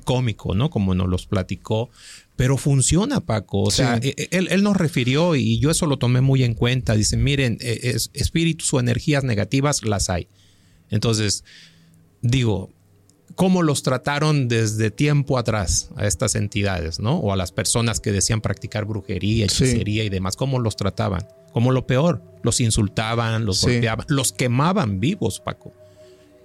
[0.00, 0.70] muy cómico, ¿no?
[0.70, 1.90] Como nos los platicó.
[2.36, 3.62] Pero funciona, Paco.
[3.62, 4.14] O sea, Sí.
[4.16, 6.94] eh, él, él nos refirió y yo eso lo tomé muy en cuenta.
[6.94, 10.26] Dice, miren, eh, es- espíritus o energías negativas las hay.
[10.88, 11.44] Entonces,
[12.22, 12.70] digo,
[13.34, 17.16] cómo los trataron desde tiempo atrás a estas entidades, ¿no?
[17.18, 19.64] O a las personas que decían practicar brujería, Sí.
[19.64, 21.26] hechicería y demás, cómo los trataban.
[21.52, 23.66] Como lo peor, los insultaban, los Sí.
[23.66, 25.72] golpeaban, los quemaban vivos, Paco.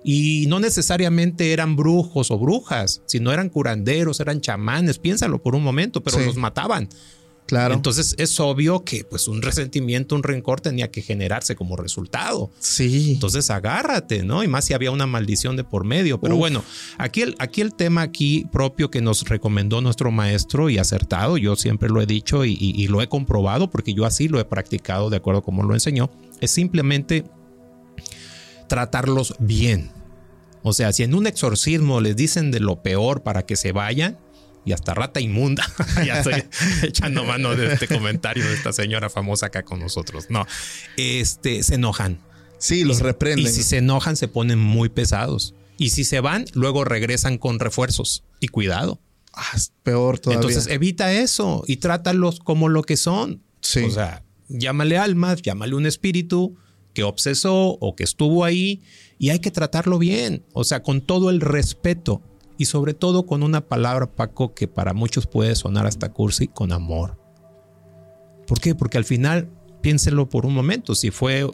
[0.08, 5.64] Y no necesariamente eran brujos o brujas, sino eran curanderos, eran chamanes, piénsalo por un
[5.64, 6.26] momento, pero Sí.
[6.26, 6.88] los mataban.
[7.48, 7.76] Claro.
[7.76, 12.50] Entonces es obvio que pues un resentimiento, un rencor tenía que generarse como resultado.
[12.60, 13.12] sí.
[13.14, 14.44] Entonces agárrate, ¿no?
[14.44, 16.20] Y más si había una maldición de por medio.
[16.20, 16.40] Pero Uf.
[16.40, 16.64] bueno,
[16.98, 21.56] aquí el, aquí el tema aquí propio que nos recomendó nuestro maestro y acertado, yo
[21.56, 24.46] siempre lo he dicho y, y- y lo he comprobado porque yo así lo he
[24.46, 26.10] practicado de acuerdo como lo enseñó,
[26.42, 27.26] es simplemente
[28.68, 29.92] tratarlos bien.
[30.64, 34.18] O sea, si en un exorcismo les dicen de lo peor para que se vayan,
[34.66, 35.64] y hasta rata inmunda.
[36.06, 36.44] ya estoy
[36.82, 40.26] echando mano de este comentario de esta señora famosa acá con nosotros.
[40.30, 40.46] No,
[40.98, 42.20] este se enojan.
[42.58, 43.46] sí, los reprenden.
[43.46, 45.54] Y si se enojan, se ponen muy pesados.
[45.78, 48.24] Y si se van, luego regresan con refuerzos.
[48.40, 49.00] Y cuidado.
[49.34, 50.42] Ah, es peor todavía.
[50.42, 53.44] Entonces evita eso y trátalos como lo que son.
[53.62, 53.82] Sí.
[53.82, 56.58] O sea, llámale almas, llámale un espíritu
[56.96, 58.82] que obsesó o que estuvo ahí
[59.20, 60.44] y hay que tratarlo bien.
[60.54, 62.24] O sea, con todo el respeto
[62.58, 66.72] y sobre todo con una palabra, Paco, que para muchos puede sonar hasta cursi, con
[66.72, 67.20] amor.
[68.48, 68.74] ¿Por qué?
[68.74, 69.50] Porque al final,
[69.82, 71.48] piénselo por un momento, si fue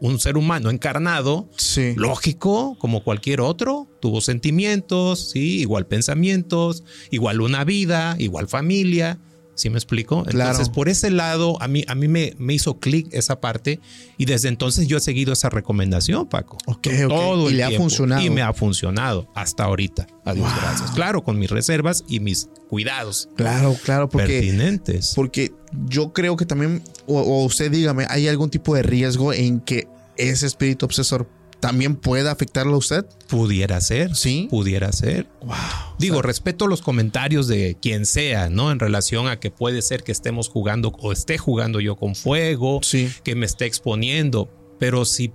[0.00, 1.94] un ser humano encarnado, sí.
[1.96, 9.18] lógico, como cualquier otro, tuvo sentimientos, sí, igual pensamientos, igual una vida, igual familia.
[9.60, 10.24] ¿Sí me explico?
[10.24, 10.52] Claro.
[10.52, 13.78] Entonces, por ese lado, a mí, a mí me, me hizo clic esa parte
[14.16, 16.56] y desde entonces yo he seguido esa recomendación, Paco.
[16.66, 17.12] Ok, ok.
[17.44, 18.22] Y el le ha funcionado.
[18.22, 20.06] Y me ha funcionado hasta ahorita.
[20.24, 20.60] Adiós, Wow.
[20.62, 20.90] gracias.
[20.92, 25.12] Claro, con mis reservas y mis cuidados Claro, claro, porque pertinentes.
[25.14, 25.52] Porque
[25.88, 29.88] yo creo que también, o, o usted dígame, ¿hay algún tipo de riesgo en que
[30.16, 31.28] ese espíritu obsesor
[31.60, 33.04] también pueda afectarlo a usted?
[33.28, 34.48] Pudiera ser, Sí.
[34.50, 35.28] Pudiera ser.
[35.42, 35.54] Wow.
[35.98, 38.72] Digo, respeto los comentarios de quien sea, ¿no?
[38.72, 42.80] En relación a que puede ser que estemos jugando o esté jugando yo con fuego,
[42.82, 43.10] Sí.
[43.22, 44.50] que me esté exponiendo.
[44.78, 45.32] Pero si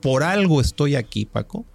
[0.00, 1.66] por algo estoy aquí, Paco,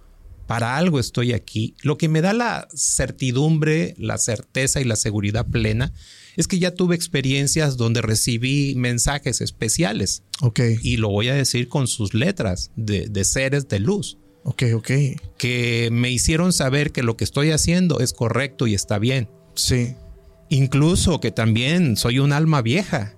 [0.46, 5.46] para algo estoy aquí, lo que me da la certidumbre, la certeza y la seguridad
[5.46, 5.92] plena
[6.36, 11.68] es que ya tuve experiencias donde recibí mensajes especiales Ok, y lo voy a decir
[11.68, 14.90] con sus letras de, de seres de luz ok, ok.
[15.36, 19.28] que me hicieron saber que lo que estoy haciendo es correcto y está bien.
[19.54, 19.94] Sí.
[20.48, 23.16] Incluso que también soy un alma vieja.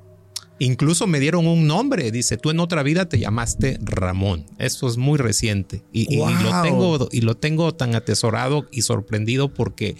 [0.59, 2.11] Incluso me dieron un nombre.
[2.11, 4.47] Dice, tú en otra vida te llamaste Ramón.
[4.59, 5.83] Eso es muy reciente.
[5.93, 9.97] Y, lo, tengo, y lo tengo tan atesorado y sorprendido porque,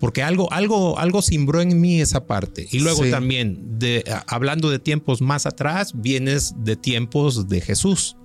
[0.00, 2.66] porque algo, algo, algo simbró en mí esa parte.
[2.72, 3.10] Y luego Sí.
[3.10, 8.16] también, de, hablando de tiempos más atrás, vienes de tiempos de Jesús.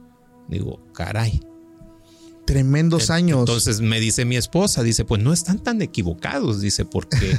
[0.47, 1.41] Digo, caray.
[2.45, 3.39] Tremendos años.
[3.39, 7.35] Entonces me dice mi esposa, dice, pues no están tan equivocados, dice, porque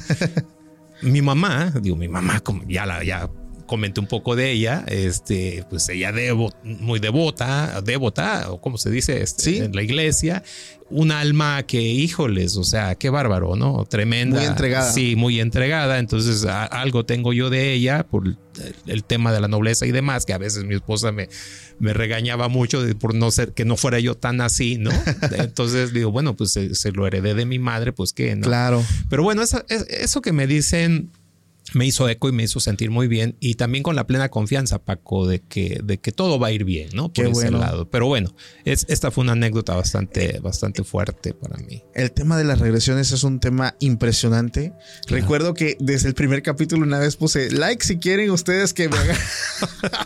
[1.02, 3.30] mi mamá, digo, mi mamá, como ya la, ya
[3.66, 8.90] comenté un poco de ella, este, pues ella devo, muy devota, devota, o como se
[8.90, 9.56] dice este, Sí.
[9.58, 10.42] en la iglesia,
[10.88, 13.84] un alma que, híjoles, o sea, qué bárbaro, ¿no?
[13.90, 14.38] Tremenda.
[14.38, 14.92] Muy entregada.
[14.92, 15.98] Sí, muy entregada.
[15.98, 18.38] Entonces, a- algo tengo yo de ella por el,
[18.86, 21.28] el tema de la nobleza y demás, que a veces mi esposa me,
[21.80, 24.90] me regañaba mucho de- por no ser, que no fuera yo tan así, ¿no?
[25.36, 28.42] Entonces digo, bueno, pues se, se lo heredé de mi madre, pues qué, ¿no?
[28.42, 28.84] Claro.
[29.10, 31.10] Pero bueno, eso, es- eso que me dicen
[31.74, 34.84] me hizo eco y me hizo sentir muy bien y también con la plena confianza,
[34.84, 37.04] Paco, de que, de que todo va a ir bien, ¿no?
[37.04, 37.58] Por Qué ese bueno.
[37.58, 37.90] lado.
[37.90, 41.82] Pero bueno, es, esta fue una anécdota bastante, bastante fuerte para mí.
[41.94, 44.72] El tema de las regresiones es un tema impresionante.
[45.08, 48.96] Recuerdo que desde el primer capítulo una vez puse like si quieren ustedes que me
[48.96, 49.16] hagan.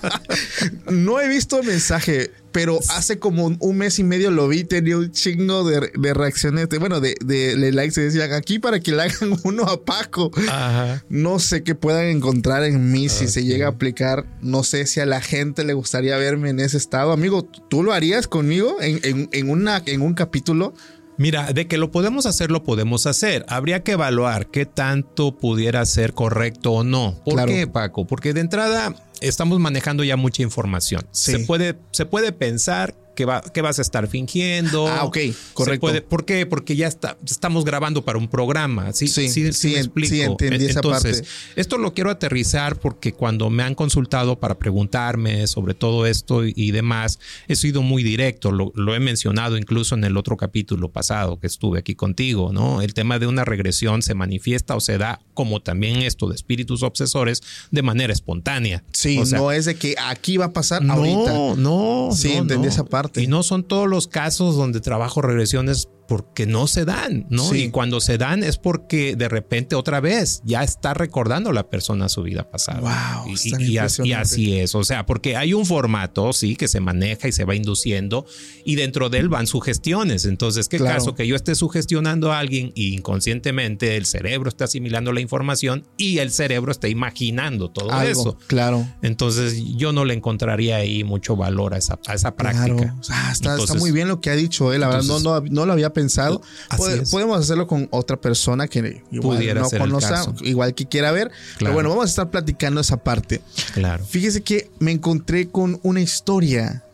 [0.91, 4.97] no he visto mensaje, pero hace como un, un mes y medio lo vi, tenía
[4.99, 8.81] un chingo de, de reacciones, de, bueno, de, de, de likes se decían aquí para
[8.81, 10.31] que le hagan uno a Paco.
[10.49, 11.05] Ajá.
[11.09, 14.27] No sé qué puedan encontrar en mí si se llega a aplicar.
[14.41, 17.13] No sé si a la gente le gustaría verme en ese estado.
[17.13, 20.75] Amigo, ¿tú lo harías conmigo en, en- en una, en un capítulo?
[21.21, 23.45] Mira, de que lo podemos hacer, lo podemos hacer.
[23.47, 27.21] Habría que evaluar qué tanto pudiera ser correcto o no.
[27.27, 27.53] ¿Por Claro.
[27.53, 28.07] qué, Paco?
[28.07, 31.03] Porque de entrada estamos manejando ya mucha información.
[31.11, 31.33] Sí.
[31.33, 34.89] Se, puede, se puede pensar que, va, que vas a estar fingiendo.
[34.89, 35.19] Ah, ok,
[35.53, 35.81] correcto.
[35.81, 36.47] puede- ¿Por qué?
[36.47, 38.93] Porque ya está, estamos grabando para un programa.
[38.93, 40.09] Sí, Sí, sí, sí, me explico.
[40.15, 41.61] sí, entendí esa Entonces, parte.
[41.61, 46.53] esto lo quiero aterrizar porque cuando me han consultado para preguntarme sobre todo esto y,
[46.57, 47.19] y demás,
[47.49, 48.53] he sido muy directo.
[48.53, 52.83] Lo, lo he mencionado incluso en el otro capítulo pasado que estuve aquí contigo, ¿no?
[52.83, 56.83] El tema de una regresión se manifiesta o se da, como también esto de espíritus
[56.83, 58.85] obsesores, de manera espontánea.
[58.93, 61.55] Sí, O sea, no es de que aquí va a pasar no, ahorita.
[61.57, 62.11] no.
[62.13, 62.69] Sí, no, entendí no.
[62.69, 63.23] esa parte.
[63.23, 67.49] Y no son todos los casos donde trabajo regresiones porque no se dan, ¿no?
[67.51, 67.59] Sí.
[67.67, 72.09] Y cuando se dan es porque de repente otra vez ya está recordando la persona
[72.09, 72.81] su vida pasada.
[72.81, 74.75] Wow, y, y- y así es.
[74.75, 78.27] O sea, porque hay un formato, sí, que se maneja y se va induciendo
[78.65, 80.25] y dentro de él van sugestiones.
[80.25, 80.97] Entonces, ¿qué Claro.
[80.99, 85.87] caso que yo esté sugestionando a alguien y inconscientemente el cerebro está asimilando la información
[85.97, 88.39] y el cerebro está imaginando todo Algo, eso?
[88.49, 88.85] Claro.
[89.03, 92.75] Entonces yo no le encontraría ahí mucho valor a esa, a esa práctica.
[92.75, 93.03] Claro.
[93.05, 94.81] Sea, está, muy bien lo que ha dicho él.
[94.81, 96.00] La verdad, no, no, no lo había pensado.
[96.09, 97.11] Es.
[97.11, 100.35] podemos hacerlo con otra persona que igual Pudiera no caso.
[100.43, 101.31] igual que quiera ver.
[101.59, 103.41] Pero bueno, vamos a estar platicando esa parte.
[103.75, 104.05] Claro.
[104.05, 106.85] Fíjese que me encontré con una historia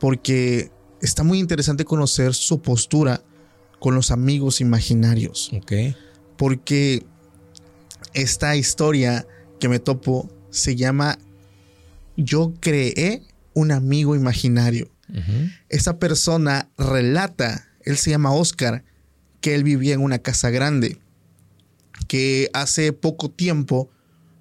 [0.00, 3.22] porque está muy interesante conocer su postura
[3.78, 5.50] con los amigos imaginarios.
[5.54, 5.72] Ok.
[6.36, 7.04] Porque
[8.14, 9.26] esta historia
[9.60, 11.18] que me topo se llama
[12.16, 13.22] Yo creé
[13.54, 14.90] un amigo imaginario.
[15.08, 15.50] Ujú.
[15.68, 18.84] Esa persona relata, él se llama Oscar,
[19.40, 20.98] que él vivía en una casa grande,
[22.08, 23.88] que hace poco tiempo,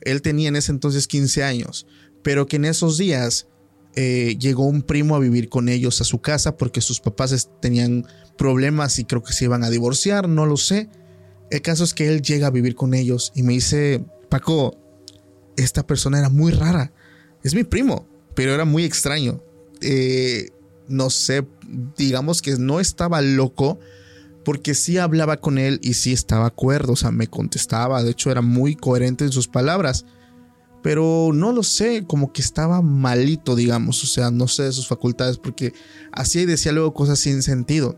[0.02, 1.88] él tenía en ese entonces 15 años,
[2.24, 3.48] pero que en esos días
[3.96, 8.06] eh, llegó un primo a vivir con ellos a su casa porque sus papás tenían
[8.38, 10.90] problemas y creo que se iban a divorciar, no lo sé.
[11.50, 14.78] El caso es que él llega a vivir con ellos y me dice, Paco,
[15.56, 16.92] esta persona era muy rara.
[17.44, 19.42] Es mi primo, pero era muy extraño.
[19.82, 20.50] Eh,
[20.88, 21.48] no sé,
[21.98, 23.80] digamos que no estaba loco
[24.44, 28.30] porque sí hablaba con él y sí estaba acuerdo, o sea, me contestaba, de hecho
[28.32, 30.06] era muy coherente en sus palabras.
[30.84, 34.88] Pero no lo sé, como que estaba malito, digamos, o sea, no sé de sus
[34.88, 35.74] facultades porque
[36.12, 37.98] hacía y decía luego cosas sin sentido.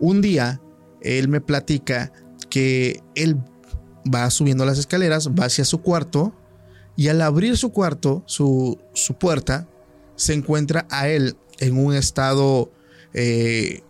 [0.00, 0.60] Un día
[1.00, 2.12] él me platica
[2.50, 3.38] que él
[4.12, 6.34] va subiendo las escaleras, va hacia su cuarto
[6.96, 9.68] y al abrir su cuarto, su, su puerta,
[10.16, 12.72] se encuentra a él en un estado,
[13.12, 13.82] eh,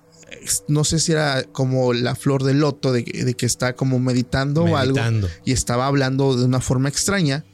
[0.68, 4.64] no sé si era como la flor del loto, de, de que está como meditando,
[4.64, 5.28] o algo, Meditando.
[5.44, 7.44] y estaba hablando de una forma extraña,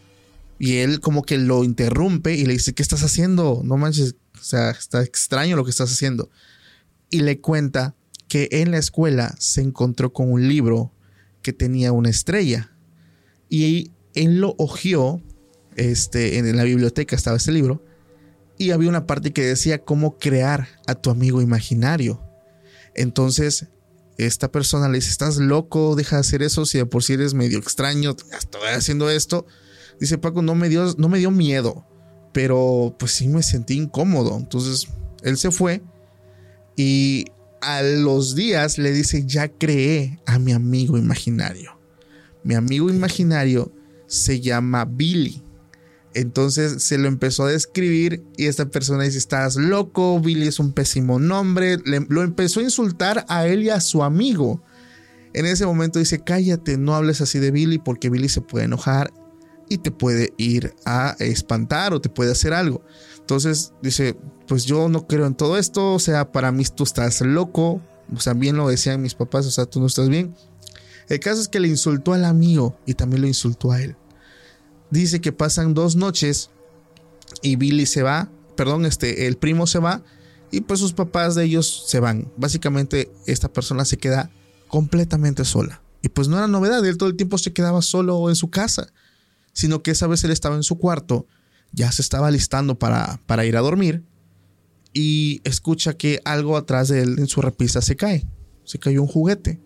[0.58, 3.62] y él como que lo interrumpe y le dice, ¿qué estás haciendo?
[3.64, 6.30] No manches, o sea, está extraño lo que estás haciendo.
[7.10, 7.94] Y le cuenta
[8.28, 10.92] que en la escuela se encontró con un libro
[11.42, 12.72] que tenía una estrella,
[13.48, 15.22] y él lo hojeó,
[15.76, 17.84] este, en la biblioteca estaba ese libro,
[18.60, 22.22] y había una parte que decía cómo crear a tu amigo imaginario.
[22.94, 23.68] Entonces,
[24.18, 27.32] esta persona le dice, estás loco, deja de hacer eso, si de por sí eres
[27.32, 29.46] medio extraño, estoy haciendo esto.
[29.98, 31.86] Dice Paco, no me dio, no me dio miedo,
[32.34, 34.36] pero pues sí me sentí incómodo.
[34.36, 34.88] Entonces,
[35.22, 35.82] él se fue
[36.76, 37.24] y
[37.62, 41.80] a los días le dice, ya creé a mi amigo imaginario.
[42.44, 43.72] Mi amigo imaginario
[44.06, 45.42] se llama Billy.
[46.14, 50.72] Entonces se lo empezó a describir y esta persona dice, estás loco, Billy es un
[50.72, 51.78] pésimo nombre.
[51.84, 54.62] Le- lo empezó a insultar a él y a su amigo.
[55.32, 59.12] En ese momento dice, cállate, no hables así de Billy porque Billy se puede enojar
[59.68, 62.82] y te puede ir a espantar o te puede hacer algo.
[63.20, 64.16] Entonces dice,
[64.48, 67.80] pues yo no creo en todo esto, o sea, para mí tú estás loco,
[68.12, 70.34] o sea, bien lo decían mis papás, o sea, tú no estás bien.
[71.08, 73.94] El caso es que le insultó al amigo y también lo insultó a él.
[74.90, 76.50] Dice que pasan dos noches
[77.42, 80.02] y Billy se va, perdón, este, el primo se va
[80.50, 82.30] y pues sus papás de ellos se van.
[82.36, 84.30] Básicamente esta persona se queda
[84.68, 85.80] completamente sola.
[86.02, 88.92] Y pues no era novedad, él todo el tiempo se quedaba solo en su casa.
[89.52, 91.26] sino que esa vez él estaba en su cuarto,
[91.72, 94.04] ya se estaba listando para, para ir a dormir
[94.94, 98.26] y escucha que algo atrás de él en su repisa se cae.
[98.64, 99.60] Se cayó un juguete.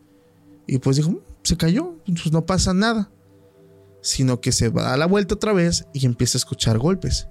[0.67, 3.11] Y pues dijo, "Mm, se cayó, pues no pasa nada.
[4.05, 7.27] Sino que se va a la vuelta otra vez y empieza a escuchar golpes.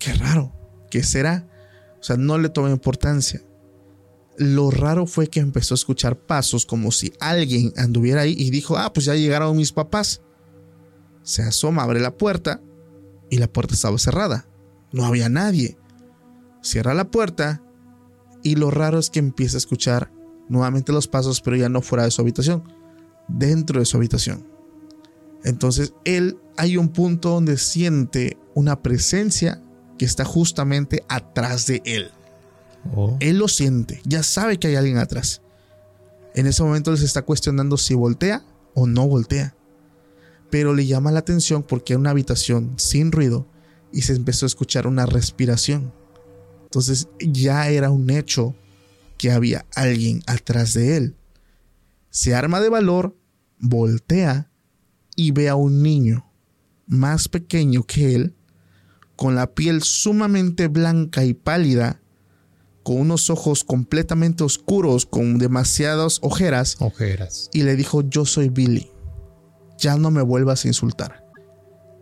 [0.00, 0.52] Qué raro.
[0.90, 1.46] ¿Qué será?
[2.00, 3.40] O sea, no le toma importancia.
[4.36, 8.76] Lo raro fue que empezó a escuchar pasos como si alguien anduviera ahí y dijo,
[8.76, 10.22] ah, pues ya llegaron mis papás.
[11.22, 12.60] Se asoma, abre la puerta
[13.30, 14.48] y la puerta estaba cerrada.
[14.92, 15.78] No había nadie.
[16.62, 17.62] Cierra la puerta
[18.42, 20.10] y lo raro es que empieza a escuchar
[20.48, 22.64] nuevamente los pasos, pero ya no fuera de su habitación,
[23.28, 24.53] dentro de su habitación.
[25.44, 29.60] Entonces él hay un punto donde siente una presencia
[29.98, 32.10] que está justamente atrás de él.
[32.94, 33.16] Oh.
[33.20, 35.42] Él lo siente, ya sabe que hay alguien atrás.
[36.34, 39.54] En ese momento él se está cuestionando si voltea o no voltea.
[40.50, 43.46] Pero le llama la atención porque era una habitación sin ruido
[43.92, 45.92] y se empezó a escuchar una respiración.
[46.64, 48.54] Entonces ya era un hecho
[49.18, 51.16] que había alguien atrás de él.
[52.10, 53.16] Se arma de valor,
[53.58, 54.50] voltea
[55.16, 56.30] y ve a un niño
[56.86, 58.34] más pequeño que él,
[59.16, 62.00] con la piel sumamente blanca y pálida,
[62.82, 67.48] con unos ojos completamente oscuros, con demasiadas ojeras, Ojeras.
[67.52, 68.90] y le dijo, yo soy Billy,
[69.78, 71.24] ya no me vuelvas a insultar.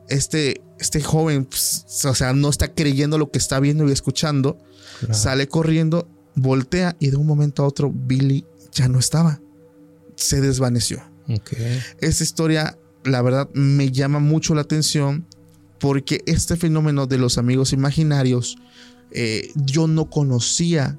[0.08, 4.58] Este, este joven, pues, o sea, no está creyendo lo que está viendo y escuchando,
[5.00, 5.14] Claro.
[5.14, 9.40] sale corriendo, voltea y de un momento a otro Billy ya no estaba,
[10.16, 11.02] se desvaneció.
[11.28, 11.52] Ok.
[12.00, 15.26] Esta historia, la verdad, me llama mucho la atención
[15.78, 18.56] porque este fenómeno de los amigos imaginarios,
[19.10, 20.98] eh, yo no conocía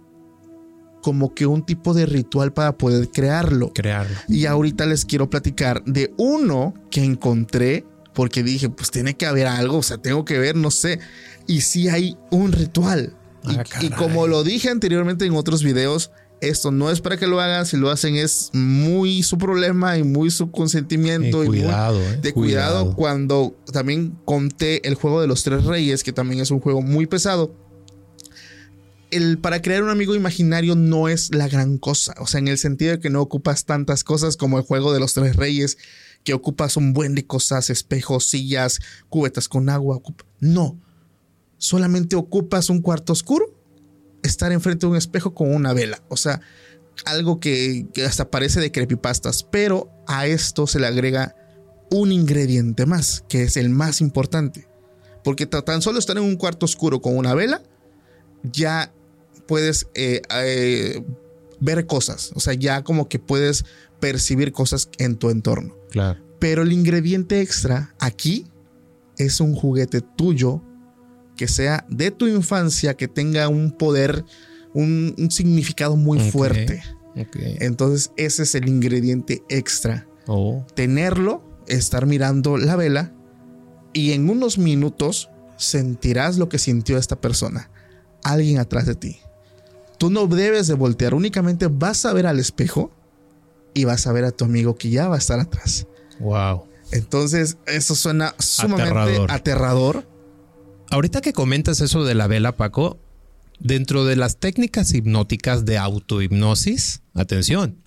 [1.01, 3.71] como que un tipo de ritual para poder crearlo.
[3.73, 4.15] Crearlo.
[4.27, 9.47] Y ahorita les quiero platicar de uno que encontré porque dije, pues tiene que haber
[9.47, 10.99] algo, o sea, tengo que ver, no sé.
[11.47, 13.15] Y sí hay un ritual.
[13.43, 16.11] Y- Ah, y, como lo dije anteriormente en otros videos,
[16.49, 20.03] esto no es para que lo hagan, si lo hacen es muy su problema y
[20.03, 21.43] muy su consentimiento.
[21.43, 22.95] Y muy- cuidado, eh, de cuidado, cuidado.
[22.95, 27.05] cuando también conté el juego de los tres reyes, que también es un juego muy
[27.07, 27.53] pesado.
[29.11, 32.57] El, para crear un amigo imaginario no es la gran cosa, o sea, en el
[32.57, 35.77] sentido de que no ocupas tantas cosas como el juego de los tres reyes,
[36.23, 38.79] que ocupas un buen de cosas, espejos, sillas,
[39.09, 40.01] cubetas con agua.
[40.39, 40.79] No,
[41.59, 43.53] solamente ocupas un cuarto oscuro,
[44.23, 46.41] estar enfrente de un espejo con una vela, o sea,
[47.05, 51.35] algo que, que hasta parece de creepypastas, pero a esto se le agrega
[51.91, 54.67] un ingrediente más, que es el más importante.
[55.23, 57.61] Porque ta- tan solo estar en un cuarto oscuro con una vela,
[58.43, 58.93] ya
[59.47, 61.03] puedes eh, eh,
[61.59, 62.31] ver cosas.
[62.35, 63.63] O sea, ya como que puedes
[63.99, 65.75] percibir cosas en tu entorno.
[65.91, 66.19] Claro.
[66.39, 68.47] Pero el ingrediente extra aquí
[69.17, 70.61] es un juguete tuyo
[71.35, 74.23] que sea de tu infancia, que tenga un poder,
[74.73, 76.81] un, un significado muy fuerte.
[77.59, 80.65] Entonces ese es el ingrediente extra Oh.
[80.73, 83.11] tenerlo, estar mirando la vela
[83.91, 87.69] y en unos minutos sentirás lo que sintió esta persona,
[88.23, 89.19] alguien atrás de ti.
[89.97, 92.89] Tú no debes de voltear, únicamente vas a ver al espejo
[93.73, 95.87] y vas a ver a tu amigo que ya va a estar atrás.
[96.21, 96.63] Wow.
[96.91, 99.31] Entonces, eso suena sumamente Aterrador.
[99.31, 100.07] aterrador.
[100.93, 102.99] Ahorita que comentas eso de la vela, Paco,
[103.59, 107.77] dentro de las técnicas hipnóticas de autohipnosis, atención.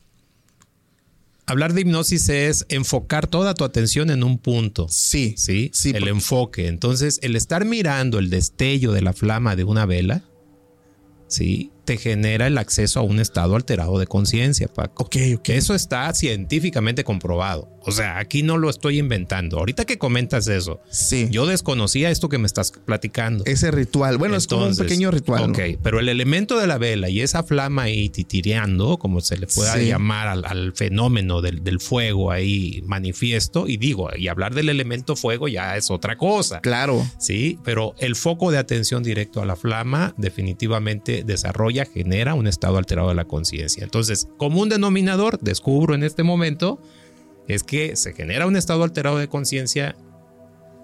[1.46, 4.88] Hablar de hipnosis es enfocar toda tu atención en un punto.
[4.90, 6.66] Sí, Sí, Sí, el porque- enfoque.
[6.66, 10.24] Entonces, el estar mirando el destello de la flama de una vela,
[11.28, 15.04] sí, te genera el acceso a un estado alterado de conciencia, Paco.
[15.04, 15.48] Ok, ok.
[15.50, 17.70] Eso está científicamente comprobado.
[17.88, 19.58] O sea, aquí no lo estoy inventando.
[19.58, 21.28] Ahorita que comentas eso, Sí.
[21.30, 23.44] yo desconocía esto que me estás platicando.
[23.46, 24.18] Ese ritual.
[24.18, 25.42] Bueno, es como un pequeño ritual.
[25.46, 25.48] ¿no?
[25.52, 29.46] Ok, pero el elemento de la vela y esa flama ahí titireando, como se le
[29.46, 29.86] pueda Sí.
[29.86, 35.14] llamar al, al fenómeno del, del fuego ahí manifiesto, y digo, y hablar del elemento
[35.14, 36.60] fuego ya es otra cosa.
[36.62, 37.06] Claro.
[37.18, 42.78] Sí, pero el foco de atención directo a la flama definitivamente desarrolla, genera un estado
[42.78, 43.84] alterado de la conciencia.
[43.84, 46.80] Entonces, como un denominador, descubro en este momento,
[47.48, 49.96] es que se genera un estado alterado de conciencia,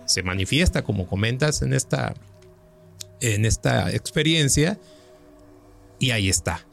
[0.06, 2.14] se manifiesta, como comentas en esta,
[3.20, 4.78] en esta experiencia,
[5.98, 6.66] y ahí está.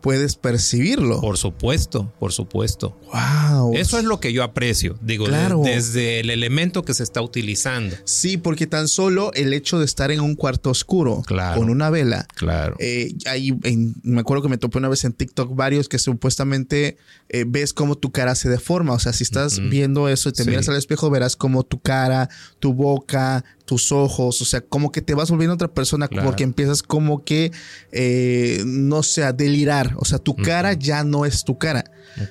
[0.00, 1.20] Puedes percibirlo.
[1.20, 2.98] Por supuesto, por supuesto.
[3.12, 3.74] Wow.
[3.74, 5.62] Eso es lo que yo aprecio, digo, Claro.
[5.64, 7.96] desde el elemento que se está utilizando.
[8.04, 11.60] Sí, porque tan solo el hecho de estar en un cuarto oscuro Claro.
[11.60, 12.26] con una vela.
[12.36, 12.76] Claro.
[12.78, 16.96] eh, ahí en- me acuerdo que me topé una vez en TikTok varios que supuestamente
[17.32, 18.92] eh, ves cómo tu cara se deforma.
[18.92, 20.50] O sea, si estás viendo eso y te Sí.
[20.50, 22.28] miras al espejo, verás como tu cara,
[22.58, 26.26] tu boca, tus ojos, o sea, como que te vas volviendo otra persona Claro.
[26.26, 27.52] porque empiezas como que,
[27.92, 29.94] eh, no sé, a delirar.
[29.96, 31.84] O sea, tu cara ya no es tu cara.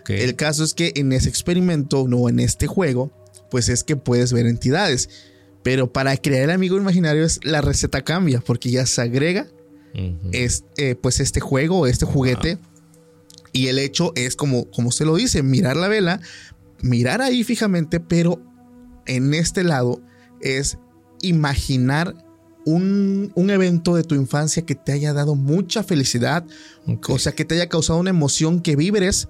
[0.09, 3.13] El caso es que en ese experimento, no en este juego,
[3.49, 5.09] pues es que puedes ver entidades.
[5.63, 9.47] Pero para crear el amigo imaginario es la receta cambia porque ya se agrega
[10.33, 12.57] es, eh, pues este juego, este juguete.
[13.53, 16.19] Y el hecho es como, como se lo dice, mirar la vela,
[16.81, 18.41] mirar ahí fijamente, pero
[19.05, 20.01] en este lado
[20.41, 20.77] es
[21.21, 22.15] imaginar
[22.65, 26.45] un, un evento de tu infancia que te haya dado mucha felicidad,
[26.87, 27.09] Ok.
[27.09, 29.27] o sea, que te haya causado una emoción que vibres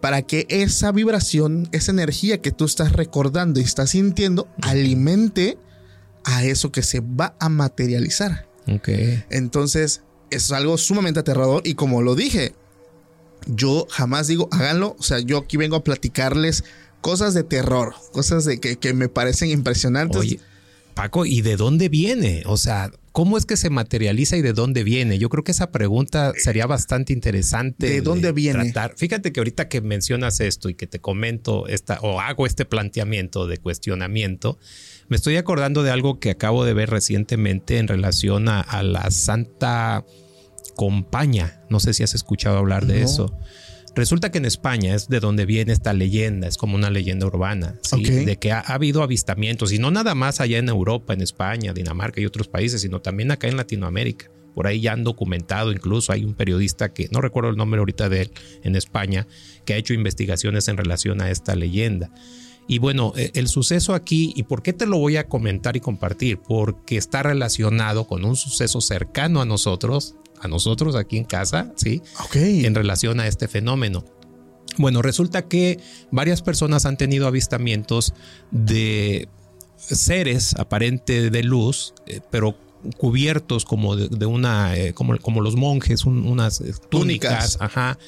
[0.00, 5.58] para que esa vibración, esa energía que tú estás recordando y estás sintiendo, alimente
[6.24, 8.48] a eso que se va a materializar.
[8.68, 8.88] Ok.
[9.30, 12.54] Entonces, es algo sumamente aterrador y como lo dije,
[13.46, 14.96] yo jamás digo, háganlo.
[14.98, 16.64] O sea, yo aquí vengo a platicarles
[17.00, 20.16] cosas de terror, cosas de que, que me parecen impresionantes.
[20.20, 20.40] Oye,
[20.94, 22.42] Paco, ¿y de dónde viene?
[22.46, 25.18] O sea, ¿cómo es que se materializa y de dónde viene?
[25.18, 27.88] Yo creo que esa pregunta sería bastante interesante.
[27.88, 28.70] ¿De dónde viene?
[28.72, 28.94] tratar.
[28.96, 33.46] Fíjate que ahorita que mencionas esto y que te comento esta o hago este planteamiento
[33.46, 34.58] de cuestionamiento,
[35.08, 39.10] me estoy acordando de algo que acabo de ver recientemente en relación a, a la
[39.10, 40.04] Santa
[40.76, 41.60] Compaña.
[41.70, 43.04] No sé si has escuchado hablar de No.
[43.06, 43.38] eso.
[43.94, 47.78] Resulta que en España es de donde viene esta leyenda, es como una leyenda urbana,
[47.92, 51.74] de que ha, ha habido avistamientos, y no nada más allá en Europa, en España,
[51.74, 54.30] Dinamarca y otros países, sino también acá en Latinoamérica.
[54.54, 58.08] Por ahí ya han documentado, incluso hay un periodista que no recuerdo el nombre ahorita
[58.08, 58.30] de él
[58.62, 59.26] en España,
[59.64, 62.10] que ha hecho investigaciones en relación a esta leyenda.
[62.68, 65.80] Y bueno, eh, el suceso aquí, ¿y por qué te lo voy a comentar y
[65.80, 66.38] compartir?
[66.38, 72.02] Porque está relacionado con un suceso cercano a nosotros, a nosotros aquí en casa, ¿sí?
[72.24, 72.36] ok.
[72.36, 74.04] en relación a este fenómeno.
[74.78, 75.78] Bueno, resulta que
[76.10, 78.14] varias personas han tenido avistamientos
[78.50, 79.28] de
[79.76, 82.56] seres aparente de luz, eh, pero
[82.96, 87.58] cubiertos como de, de una, eh, como, como los monjes, un- unas eh, túnicas, Túnicas.
[87.60, 87.98] ajá,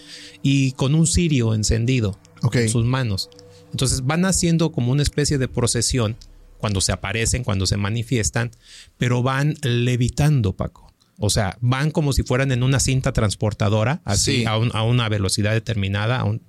[0.43, 2.19] y con un cirio encendido
[2.53, 3.31] en sus manos.
[3.71, 6.17] Entonces van haciendo como una especie de procesión
[6.59, 8.51] cuando se aparecen, cuando se manifiestan,
[8.99, 10.84] pero van levitando, Paco.
[11.19, 14.45] O sea, van como si fueran en una cinta transportadora, así Sí.
[14.47, 16.19] a, un- a una velocidad determinada.
[16.21, 16.43] a un-.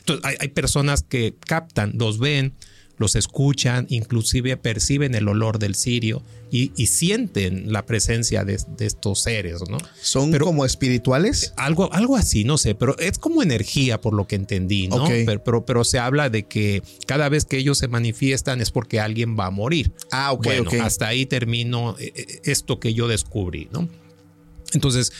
[0.00, 2.52] Entonces, hay, hay personas que captan, los ven,
[2.96, 8.86] los escuchan, inclusive perciben el olor del cirio y, y sienten la presencia de, de
[8.86, 9.78] estos seres, ¿no?
[10.00, 11.52] Son pero- como espirituales.
[11.56, 15.04] Algo, algo así, no sé, pero es como energía por lo que entendí, ¿no?
[15.04, 15.10] Ok.
[15.26, 19.00] Pero, pero, pero se habla de que cada vez que ellos se manifiestan es porque
[19.00, 19.90] alguien va a morir.
[20.12, 23.88] Ah, ok, bueno, hasta ahí termino eh, eh, esto que yo descubrí, ¿no?
[24.72, 25.12] Entonces,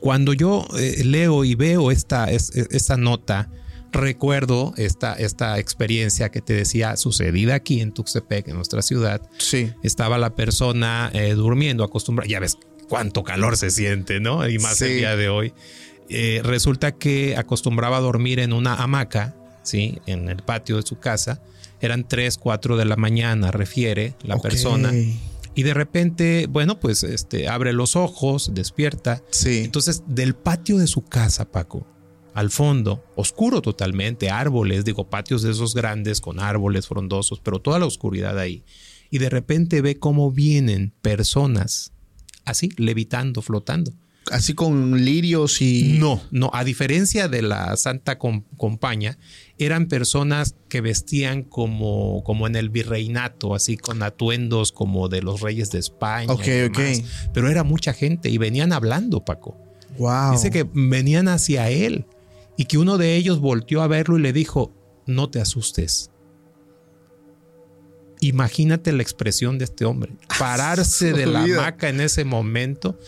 [0.00, 3.50] cuando yo eh, leo y veo esta, es- es- esta nota,
[3.92, 9.22] recuerdo esta, esta experiencia que te decía sucedida aquí en Tuxtepec, en nuestra ciudad.
[9.38, 9.72] Sí.
[9.82, 12.28] Estaba la persona eh, durmiendo, acostumbrada.
[12.28, 12.58] Ya ves
[12.88, 14.48] cuánto calor se siente, ¿no?
[14.48, 14.84] Y más Sí.
[14.84, 15.52] el día de hoy.
[16.08, 19.98] Eh, resulta que acostumbraba a dormir en una hamaca, ¿sí?
[20.06, 21.42] En el patio de su casa.
[21.80, 24.90] Eran 3, 4 de la mañana, refiere la persona.
[25.54, 29.22] Y de repente, bueno, pues este, abre los ojos, despierta.
[29.30, 29.62] Sí.
[29.64, 31.86] Entonces, del patio de su casa, Paco,
[32.38, 37.78] al fondo, oscuro totalmente, árboles, digo, patios de esos grandes con árboles frondosos, pero toda
[37.80, 38.62] la oscuridad ahí.
[39.10, 41.92] Y de repente ve cómo vienen personas
[42.44, 43.92] así, levitando, flotando.
[44.30, 45.96] Así con lirios y.
[45.98, 49.18] No, no, a diferencia de la Santa Com- Compañía,
[49.58, 55.40] eran personas que vestían como, como en el virreinato, así con atuendos como de los
[55.40, 56.30] reyes de España.
[56.32, 56.98] Ok, y demás.
[57.00, 57.30] ok.
[57.32, 59.56] Pero era mucha gente y venían hablando, Paco.
[59.98, 60.32] Wow.
[60.32, 62.04] Dice que venían hacia él
[62.58, 64.74] y que uno de ellos volteó a verlo y le dijo,
[65.06, 66.10] no te asustes.
[68.20, 70.12] Imagínate la expresión de este hombre.
[70.38, 72.98] Pararse de la hamaca en ese momento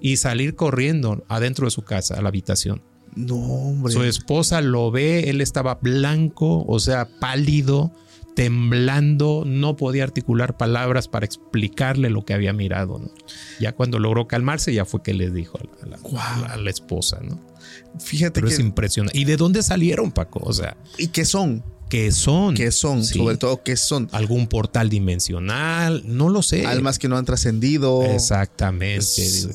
[0.00, 2.82] y salir corriendo adentro de su casa, a la habitación.
[3.16, 3.92] No, hombre.
[3.92, 7.92] Su esposa lo ve, él estaba blanco, o sea, pálido,
[8.36, 13.00] temblando, no podía articular palabras para explicarle lo que había mirado.
[13.00, 13.10] ¿no?
[13.58, 16.14] Ya cuando logró calmarse, ya fue que le dijo a la, a la- Guau.
[16.22, 17.49] a la- a la esposa, ¿no?
[17.98, 18.54] Fíjate Pero que.
[18.54, 19.18] es impresionante.
[19.18, 20.40] ¿Y de dónde salieron, Paco?
[20.42, 21.64] O sea, ¿Y qué son?
[21.88, 22.54] qué son.
[22.54, 23.18] qué son, Sí.
[23.18, 24.08] sobre todo qué son.
[24.12, 26.64] Algún portal dimensional, no lo sé.
[26.66, 28.02] Almas que no han trascendido.
[28.04, 29.04] Exactamente.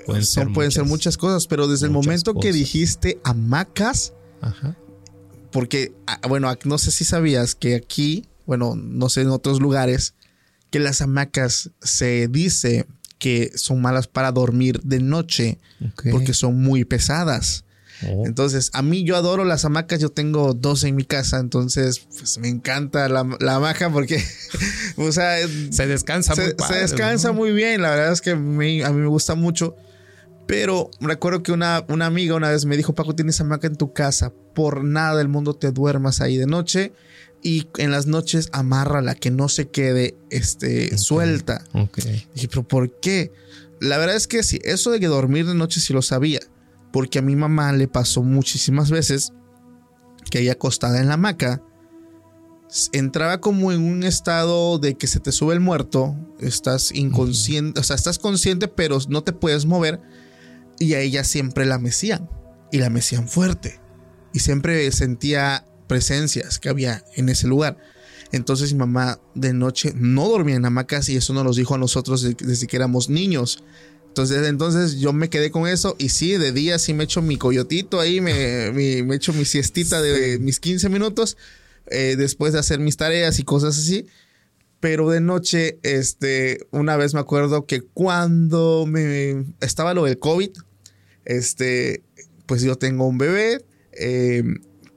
[0.06, 1.18] Pueden, son- ser, muchas.
[1.18, 4.76] cosas, pero desde el momento que dijiste hamacas, Ajá.
[5.52, 9.62] porque, ah, bueno, ac- no sé si sabías que aquí, bueno, no sé en otros
[9.62, 10.14] lugares,
[10.72, 12.86] que las hamacas se dice
[13.18, 15.58] que son malas para dormir de noche
[16.12, 17.64] porque son muy pesadas.
[18.06, 22.00] Oh, Entonces, a mí yo adoro las hamacas, yo tengo dos en mi casa, entonces
[22.18, 24.22] pues me encanta la, la hamaca porque,
[24.98, 25.38] o sea,
[25.70, 27.36] se descansa se, muy se padre, descansa ¿no?
[27.36, 29.76] muy bien, la verdad es que me- a mí me gusta mucho.
[30.48, 33.93] Pero recuerdo que una, una amiga una vez me dijo, Paco, tienes hamaca en tu
[33.93, 36.93] casa, por nada del mundo te duermas ahí de noche
[37.41, 41.64] y en las noches amárrala, que no se quede este, suelta.
[41.74, 41.98] Ok.
[42.36, 43.32] Dije, pero ¿por qué?
[43.80, 46.39] La verdad es que sí, eso de que dormir de noche sí lo sabía,
[46.96, 49.34] porque a mi mamá le pasó muchísimas veces
[50.32, 51.62] que ella acostada en la hamaca
[52.93, 57.84] entraba como en un estado de que se te sube el muerto, estás inconsciente, o
[57.84, 60.00] sea, estás consciente pero no te puedes mover
[60.80, 62.30] y a ella siempre la mecían
[62.72, 63.82] y la mecían fuerte
[64.32, 67.78] y siempre sentía presencias que había en ese lugar.
[68.32, 71.78] Entonces mi mamá de noche no dormía en hamacas y eso nos lo dijo a
[71.78, 73.66] nosotros de- desde que éramos niños.
[74.16, 77.36] Entonces, entonces yo me quedé con eso y sí, de día sí me echo mi
[77.36, 78.70] coyotito ahí, me,
[79.13, 81.36] echo mi siestita de mis 15 minutos
[81.88, 84.07] eh, después de hacer mis tareas y cosas así.
[84.80, 90.51] Pero de noche, este, una vez me acuerdo que cuando me estaba lo del COVID,
[91.26, 92.01] este,
[92.45, 94.45] pues yo tengo un bebé, eh,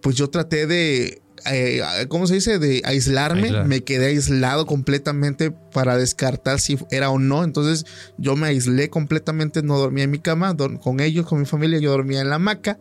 [0.01, 2.59] pues yo traté de, eh, ¿cómo se dice?
[2.59, 3.67] De aislarme, Aislar.
[3.67, 7.85] me quedé aislado completamente para descartar si era o no, entonces
[8.17, 11.91] yo me aislé completamente, no dormía en mi cama, con ellos, con mi familia, yo
[11.91, 12.79] dormía en la hamaca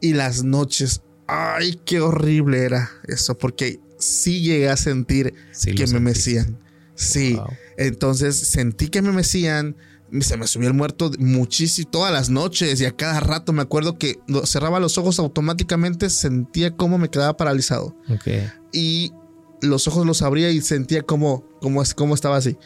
[0.00, 5.86] y las noches, ay, qué horrible era eso, porque sí llegué a sentir Sí, que
[5.86, 6.58] me mecían.
[6.94, 7.34] Sí.
[7.34, 7.46] Wow.
[7.76, 9.76] Entonces sentí que me mecían.
[10.20, 13.98] Se me subió el muerto muchísimo todas las noches y a cada rato me acuerdo
[13.98, 18.28] que cerraba los ojos automáticamente, sentía cómo me quedaba paralizado Ok.
[18.72, 19.12] y
[19.60, 22.56] los ojos los abría y sentía como cómo, es- cómo estaba así.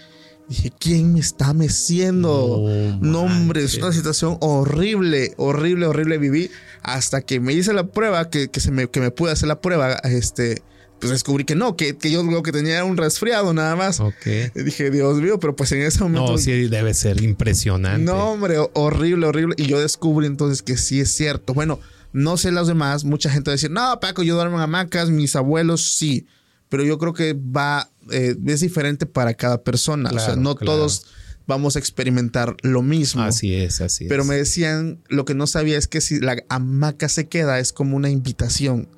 [0.48, 2.64] Dije, ¿quién me está meciendo?
[2.68, 6.50] No No, hombre, es una situación horrible, horrible, horrible viví
[6.82, 9.60] hasta que me hice la prueba, que, que se me, que me pude hacer la
[9.60, 10.62] prueba, este,
[11.00, 14.00] pues descubrí que no, que, que yo lo que tenía era un resfriado nada más.
[14.00, 14.26] Ok.
[14.54, 16.32] Y dije, Dios mío, pero pues en ese momento...
[16.32, 18.02] No, sí debe ser impresionante.
[18.04, 19.54] No, hombre, horrible, horrible.
[19.58, 21.54] Y yo descubrí entonces que sí es cierto.
[21.54, 21.80] Bueno,
[22.12, 23.04] no sé los demás.
[23.04, 26.26] Mucha gente va a decir, no, Paco, yo duermo en hamacas, mis abuelos sí.
[26.68, 30.10] Pero yo creo que va, eh, es diferente para cada persona.
[30.10, 30.72] o sea, Claro, no claro.
[30.72, 31.06] todos
[31.46, 33.22] vamos a experimentar lo mismo.
[33.22, 34.08] Así es, así es.
[34.10, 37.72] Pero me decían, lo que no sabía es que si la hamaca se queda es
[37.72, 38.88] como una invitación,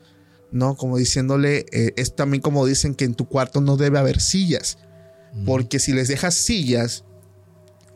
[0.53, 0.77] ¿no?
[0.77, 4.79] Como diciéndole, eh, es también como dicen que en tu cuarto no debe haber sillas,
[5.47, 7.05] porque si les dejas sillas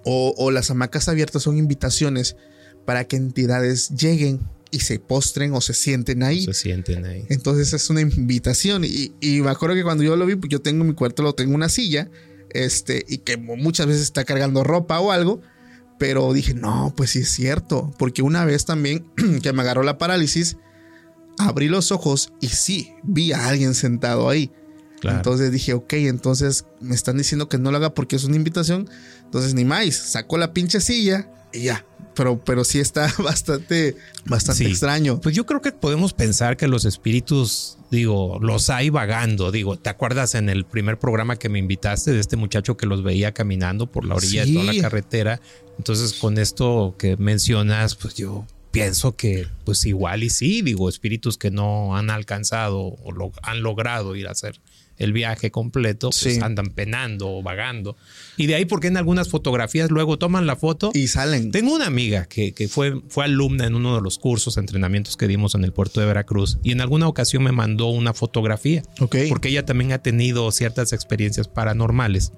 [0.05, 2.37] o, o las hamacas abiertas son invitaciones
[2.85, 4.41] para que entidades lleguen
[4.75, 6.45] y se postren o se sienten ahí.
[6.45, 7.25] se sienten ahí.
[7.29, 8.83] Entonces es una invitación.
[8.85, 11.23] Y, y me acuerdo que cuando yo lo vi, pues yo tengo en mi cuarto,
[11.23, 12.11] lo tengo una silla,
[12.51, 15.41] este, y que muchas veces está cargando ropa o algo.
[15.97, 17.93] Pero dije, no, pues sí es cierto.
[17.99, 19.07] Porque una vez también
[19.43, 20.57] que me agarró la parálisis,
[21.39, 24.51] abrí los ojos y sí, vi a alguien sentado ahí.
[25.01, 25.19] Claro.
[25.19, 28.89] Entonces dije, ok, entonces me están diciendo que no lo haga porque es una invitación.
[29.25, 31.85] Entonces ni más, sacó la pinche silla y ya.
[32.15, 34.71] Pero, pero sí está bastante, bastante Sí.
[34.71, 35.21] extraño.
[35.21, 39.51] Pues yo creo que podemos pensar que los espíritus, digo, los hay vagando.
[39.51, 43.03] Digo, ¿te acuerdas en el primer programa que me invitaste de este muchacho que los
[43.03, 45.41] veía caminando por la orilla de toda la carretera?
[45.77, 51.39] Entonces, con esto que mencionas, pues yo pienso que, pues igual y sí, digo, espíritus
[51.39, 54.61] que no han alcanzado o lo han logrado ir a hacer
[54.97, 56.39] el viaje completo, pues Sí.
[56.41, 57.97] andan penando o vagando.
[58.37, 61.51] Y de ahí, porque en algunas fotografías luego toman la foto Y salen.
[61.51, 65.27] tengo una amiga que, que fue, fue alumna en uno de los cursos, entrenamientos que
[65.27, 69.17] dimos en el puerto de Veracruz y en alguna ocasión me mandó una fotografía Ok.
[69.29, 72.33] porque ella también ha tenido ciertas experiencias paranormales.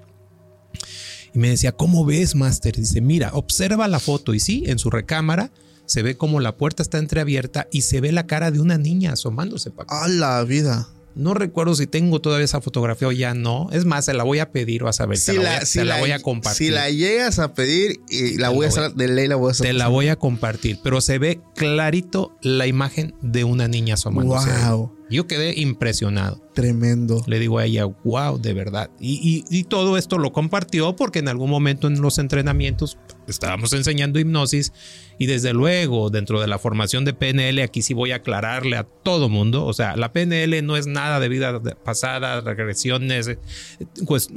[1.35, 2.75] Y me decía, ¿cómo ves, Master?
[2.75, 5.51] Dice, mira, observa la foto y sí, en su recámara
[5.87, 9.13] se ve como la puerta está entreabierta y se ve la cara de una niña
[9.13, 9.71] asomándose.
[9.71, 9.95] Paco.
[9.95, 10.87] A la vida.
[11.15, 13.69] No recuerdo si tengo todavía esa fotografía o ya no.
[13.71, 15.19] Es más, se la voy a pedir, vas a ver.
[15.19, 16.67] te la, voy, a, te la voy a compartir.
[16.67, 19.35] Si la llegas a pedir y la Te voy a voy hacer de ley, la
[19.35, 19.65] voy a hacer.
[19.65, 24.51] Te la voy a compartir, pero se ve clarito la imagen de una niña asomándose.
[24.67, 24.96] Wow.
[25.09, 26.41] Yo quedé impresionado.
[26.53, 27.23] Tremendo.
[27.27, 28.89] Le digo a ella, wow, de verdad.
[28.99, 32.97] Y, y, y, todo esto lo compartió porque en algún momento en los entrenamientos
[33.27, 34.73] estábamos enseñando hipnosis
[35.19, 38.83] y desde luego dentro de la formación de PNL, aquí sí voy a aclararle a
[38.83, 43.37] todo mundo, o sea, la PNL no es nada de vida pasada, regresiones,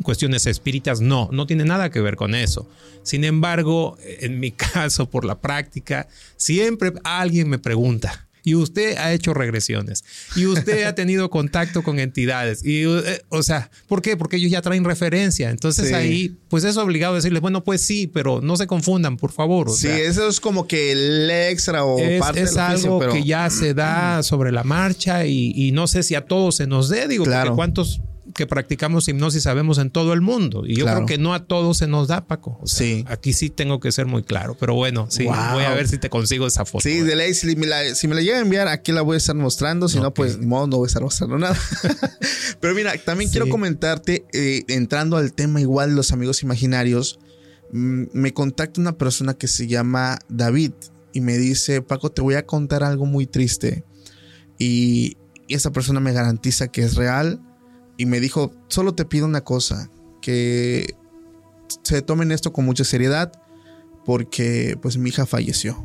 [0.02, 2.68] cuestiones espíritas, no, no tiene nada que ver con eso.
[3.02, 9.12] Sin embargo, en mi caso, por la práctica, siempre alguien me pregunta, y usted ha
[9.12, 10.04] hecho regresiones
[10.36, 14.16] y usted ha tenido contacto con entidades y eh, o sea, ¿por qué?
[14.16, 15.50] Porque ellos ya traen referencia.
[15.50, 15.94] Entonces sí.
[15.94, 19.68] ahí pues es obligado decirles, bueno, pues sí, pero no se confundan, por favor.
[19.68, 23.12] O sí, sea, eso es como que el extra o es, parte es algo pero...
[23.12, 26.66] que ya se da sobre la marcha y, y, no sé si a todos se
[26.66, 27.50] nos dé, digo, Claro.
[27.50, 28.00] porque cuántos
[28.40, 31.04] que practicamos hipnosis sabemos en todo el mundo y yo Claro.
[31.04, 32.58] creo que no a todos se nos da, Paco.
[32.62, 33.04] O sea, Sí.
[33.06, 35.34] Aquí sí tengo que ser muy claro, pero bueno, sí, Wow.
[35.52, 36.82] voy a ver si te consigo esa foto.
[36.82, 39.16] Sí, de ley, si me, la, si me la llega a enviar, aquí la voy
[39.16, 39.88] a estar mostrando.
[39.90, 41.54] Si no, pues modo, no voy a estar mostrando nada.
[42.60, 43.32] Pero mira, también Sí.
[43.34, 47.18] quiero comentarte, eh, entrando al tema igual los amigos imaginarios,
[47.72, 50.72] mm, me contacta una persona que se llama David
[51.12, 53.84] y me dice, Paco, te voy a contar algo muy triste.
[54.58, 57.40] Y, y esa persona me garantiza que es real
[58.00, 59.90] y me dijo, solo te pido una cosa,
[60.22, 60.94] que
[61.82, 63.30] se tomen esto con mucha seriedad
[64.06, 65.84] porque pues mi hija falleció.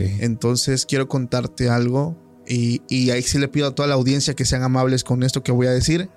[0.00, 4.44] Entonces quiero contarte algo y, y ahí sí le pido a toda la audiencia que
[4.44, 6.10] sean amables con esto que voy a decir.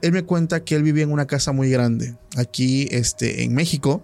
[0.00, 4.02] Él me cuenta que él vivía en una casa muy grande aquí este, en México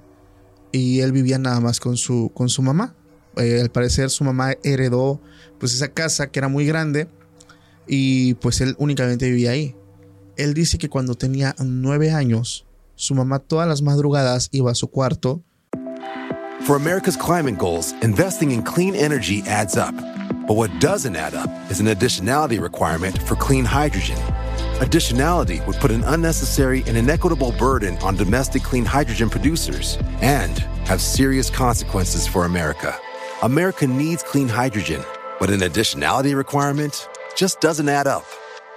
[0.72, 2.94] y él vivía nada más con su, con su mamá.
[3.38, 5.22] Eh, al parecer su mamá heredó
[5.58, 7.08] pues esa casa que era muy grande
[7.86, 9.74] y pues él únicamente vivía ahí.
[10.36, 14.88] Él dice que cuando tenía nueve años, su mamá todas las madrugadas iba a su
[14.88, 15.42] cuarto
[16.64, 19.94] For America's climate goals, investing in clean energy adds up.
[20.46, 24.16] But what doesn't add up is an additionality requirement for clean hydrogen.
[24.80, 30.56] Additionality would put an unnecessary and inequitable burden on domestic clean hydrogen producers and
[30.86, 32.98] have serious consequences for America.
[33.42, 35.04] America needs clean hydrogen,
[35.38, 38.24] but an additionality requirement just doesn't add up.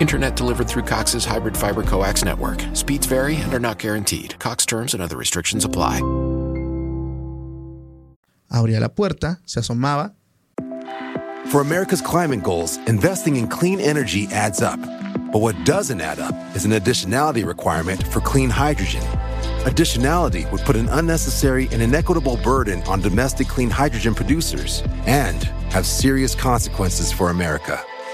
[0.00, 2.64] Internet delivered through Cox's hybrid fiber coax network.
[2.72, 4.38] Speeds vary and are not guaranteed.
[4.38, 6.00] Cox terms and other restrictions apply.
[8.50, 10.14] abría la puerta, se asomaba
[11.50, 14.80] For America's climate goals, investing in clean energy adds up.
[15.32, 19.02] But what doesn't add up is an additionality requirement for clean hydrogen.
[19.64, 25.86] Additionality would put an unnecessary and inequitable burden on domestic clean hydrogen producers and have
[25.86, 27.84] serious consequences for America.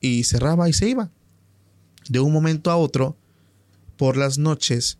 [0.00, 1.10] Y cerraba y se iba.
[2.08, 3.16] De un momento a otro,
[3.96, 4.98] por las noches,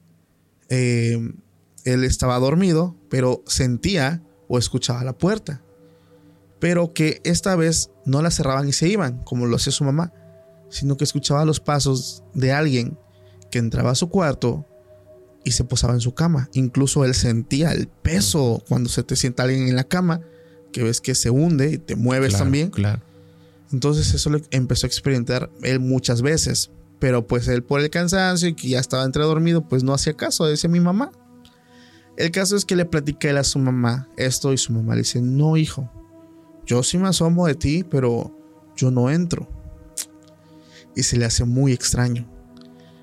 [0.68, 1.32] eh,
[1.84, 5.62] él estaba dormido, pero sentía o escuchaba la puerta.
[6.58, 10.12] Pero que esta vez no la cerraban y se iban, como lo hacía su mamá,
[10.68, 12.98] sino que escuchaba los pasos de alguien
[13.50, 14.66] que entraba a su cuarto
[15.44, 16.48] y se posaba en su cama.
[16.54, 20.20] Incluso él sentía el peso cuando se te sienta alguien en la cama,
[20.72, 22.70] que ves que se hunde y te mueves Claro, también.
[22.70, 23.02] Claro.
[23.72, 26.70] Entonces eso lo empezó a experimentar él muchas veces.
[26.98, 30.14] Pero pues él por el cansancio y que ya estaba entre dormido, pues no hacía
[30.14, 31.12] caso, decía mi mamá.
[32.16, 35.02] El caso es que le platica él a su mamá esto y su mamá le
[35.02, 35.90] dice, no hijo,
[36.64, 38.34] yo sí me asomo de ti, pero
[38.76, 39.46] yo no entro.
[40.94, 42.26] Y se le hace muy extraño.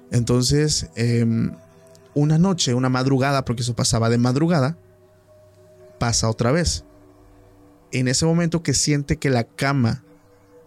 [0.09, 1.55] Entonces, em,
[2.15, 4.77] una noche, una madrugada, porque eso pasaba de madrugada,
[5.99, 6.83] pasa otra vez.
[7.91, 10.03] En ese momento que siente que la cama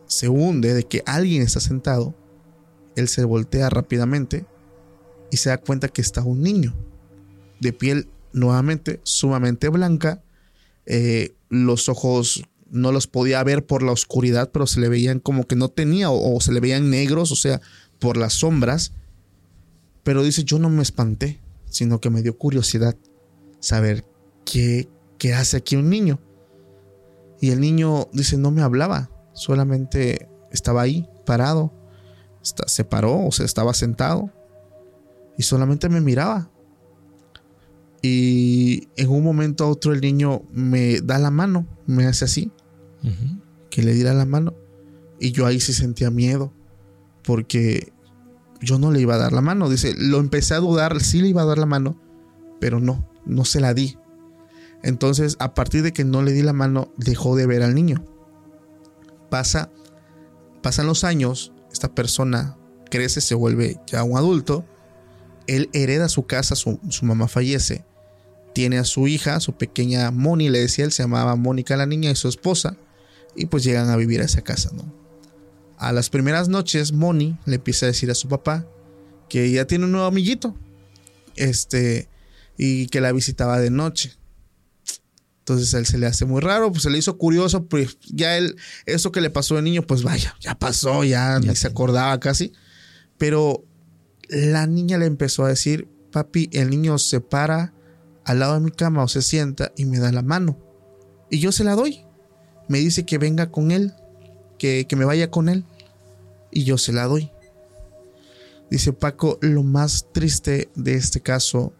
[0.06, 2.14] se hunde, de que alguien está sentado,
[2.94, 4.46] él se voltea rápidamente
[5.30, 6.74] y se da cuenta que está un niño
[7.60, 10.22] de piel nuevamente sumamente blanca,
[10.84, 15.46] eh, los ojos no los podía ver por la oscuridad, pero se le veían como
[15.46, 17.60] que no tenía o, se le veían negros, o sea,
[17.98, 18.92] por las sombras.
[20.02, 22.96] Pero dice, yo no me espanté, sino que me dio curiosidad
[23.60, 24.04] saber
[24.44, 24.88] qué,
[25.18, 26.20] qué hace aquí un niño.
[27.40, 31.72] Y el niño dice, no me hablaba, solamente estaba ahí, parado.
[32.42, 34.30] Se paró, o sea, estaba sentado.
[35.38, 36.50] Y solamente me miraba.
[38.02, 42.52] Y en un momento a otro el niño me da la mano, me hace así,
[43.70, 44.54] que le diera la mano.
[45.18, 46.52] Y yo ahí sí sentía miedo,
[47.24, 47.92] porque
[48.60, 49.68] yo no le iba a dar la mano.
[49.68, 52.00] Dice, lo empecé a dudar, sí le iba a dar la mano,
[52.60, 53.98] pero no, no se la di.
[54.82, 58.04] Entonces, a partir de que no le di la mano, dejó de ver al niño.
[59.30, 59.70] Pasa,
[60.62, 62.56] pasan los años, esta persona
[62.90, 64.64] crece, se vuelve ya un adulto
[65.46, 67.84] él hereda su casa, su, mamá fallece,
[68.54, 72.10] tiene a su hija, su pequeña Moni, le decía, él se llamaba Mónica la niña
[72.10, 72.76] y su esposa,
[73.34, 74.92] y pues llegan a vivir a esa casa, ¿no?
[75.78, 78.66] A las primeras noches, Moni le empieza a decir a su papá
[79.28, 80.54] que ya tiene un nuevo amiguito,
[81.34, 82.08] este,
[82.56, 84.16] y que la visitaba de noche.
[85.46, 88.36] Entonces a él se le hace muy raro, pues se le hizo curioso, pues ya
[88.36, 91.68] él, eso que le pasó de niño, pues vaya, ya pasó, ya, ya ni se
[91.68, 92.52] acordaba casi.
[93.16, 93.64] Pero
[94.28, 97.72] la niña le empezó a decir, papi, el niño se para
[98.24, 100.58] al lado de mi cama o se sienta y me da la mano.
[101.30, 102.04] Y yo se la doy.
[102.66, 103.94] Me dice que venga con él,
[104.58, 105.64] que, me vaya con él.
[106.50, 107.30] Y yo se la doy.
[108.68, 111.72] Dice Paco, lo más triste de este caso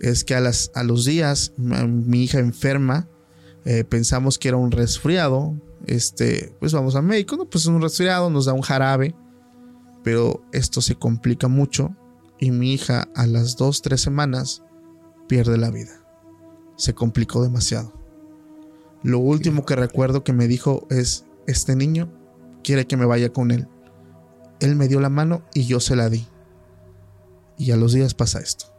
[0.00, 3.08] es que a, los días mi hija enferma,
[3.64, 5.54] eh, pensamos que era un resfriado,
[5.86, 9.14] este, pues vamos al médico, no, pues es un resfriado, nos da un jarabe
[10.02, 11.94] pero esto se complica mucho
[12.38, 14.62] y mi hija a las dos, tres semanas
[15.28, 16.04] pierde la vida.
[16.76, 17.92] Se complicó demasiado.
[19.02, 22.10] Lo último que recuerdo que me dijo es, este niño
[22.64, 23.68] quiere que me vaya con él.
[24.60, 26.26] Él me dio la mano y yo se la di.
[27.58, 28.69] Y a los días pasa esto.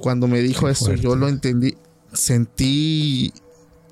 [0.00, 1.76] Cuando me dijo esto, yo lo entendí.
[2.12, 3.32] Sentí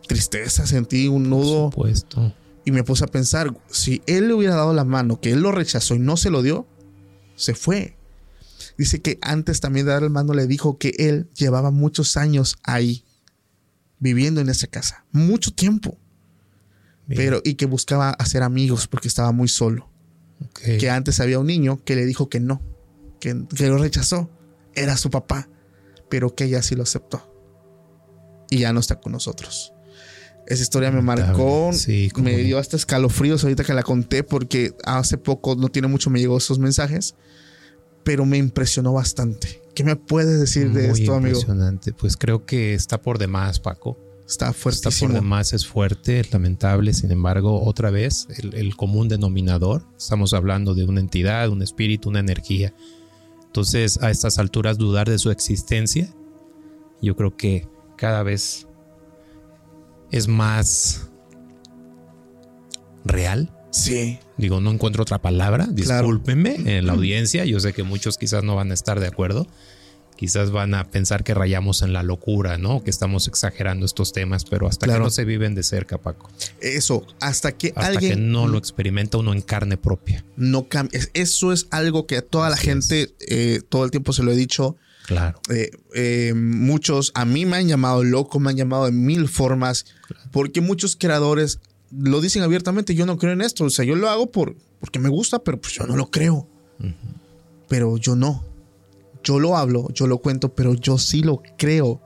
[0.06, 1.70] tristeza, sentí un nudo.
[1.70, 2.34] Por supuesto
[2.68, 5.52] y me puse a pensar, si él le hubiera dado la mano, que él lo
[5.52, 6.66] rechazó y no se lo dio,
[7.34, 7.96] se fue.
[8.76, 12.58] Dice que antes también de dar la mano le dijo que él llevaba muchos años
[12.62, 13.04] ahí,
[14.00, 15.96] viviendo en esa casa, mucho tiempo.
[17.06, 19.88] Pero, y que buscaba hacer amigos porque estaba muy solo.
[20.52, 22.60] Que antes había un niño que le dijo que no,
[23.18, 24.28] que, que lo rechazó.
[24.78, 25.48] Era su papá,
[26.08, 27.22] pero que ella sí lo aceptó.
[28.50, 29.72] Y ya no está con nosotros.
[30.46, 31.70] Esa historia me marcó,
[32.16, 36.20] me dio hasta escalofríos ahorita que la conté porque hace poco, no tiene mucho, me
[36.20, 37.14] llegó esos mensajes,
[38.02, 39.60] pero me impresionó bastante.
[39.74, 41.36] ¿Qué me puedes decir de esto, amigo?
[41.36, 43.98] Impresionante, pues creo que está por demás, Paco.
[44.26, 44.90] Está fuertísimo.
[44.90, 46.94] Está por demás, es fuerte, es lamentable.
[46.94, 52.08] Sin embargo, otra vez, el, el común denominador, estamos hablando de una entidad, un espíritu,
[52.08, 52.74] una energía.
[53.58, 56.08] Entonces, a estas alturas, dudar de su existencia,
[57.02, 58.68] yo creo que cada vez
[60.12, 61.08] es más
[63.04, 63.52] real.
[63.72, 64.20] Sí.
[64.36, 65.66] Digo, no encuentro otra palabra.
[65.68, 67.44] Discúlpenme en la audiencia.
[67.46, 69.48] Yo sé que muchos quizás no van a estar de acuerdo.
[70.18, 72.82] Quizás van a pensar que rayamos en la locura, ¿no?
[72.82, 76.28] Que estamos exagerando estos temas, pero hasta que no se viven de cerca, Paco.
[76.60, 78.12] Eso, hasta que hasta alguien.
[78.12, 80.24] que no lo experimenta uno en carne propia.
[80.36, 81.00] No cambia.
[81.14, 84.36] Eso es algo que a toda la gente, eh, todo el tiempo se lo he
[84.36, 84.76] dicho
[85.08, 85.40] Claro.
[85.48, 89.86] Eh, eh, muchos a mí me han llamado loco, me han llamado de mil formas,
[90.30, 91.60] porque muchos creadores
[91.90, 94.98] lo dicen abiertamente, yo no creo en esto, o sea, yo lo hago por, porque
[94.98, 96.46] me gusta, pero pues yo no lo creo.
[97.68, 98.44] Pero yo no.
[99.28, 102.00] Yo lo hablo, yo lo cuento, pero yo sí lo creo,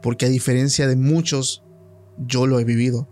[0.00, 1.64] porque a diferencia de muchos,
[2.16, 3.08] yo lo he vivido.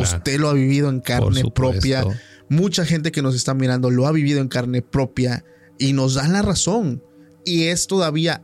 [0.00, 2.02] Usted lo ha vivido en carne propia.
[2.48, 5.44] Mucha gente que nos está mirando lo ha vivido en carne propia
[5.78, 7.02] y nos dan la razón.
[7.44, 8.42] Y es todavía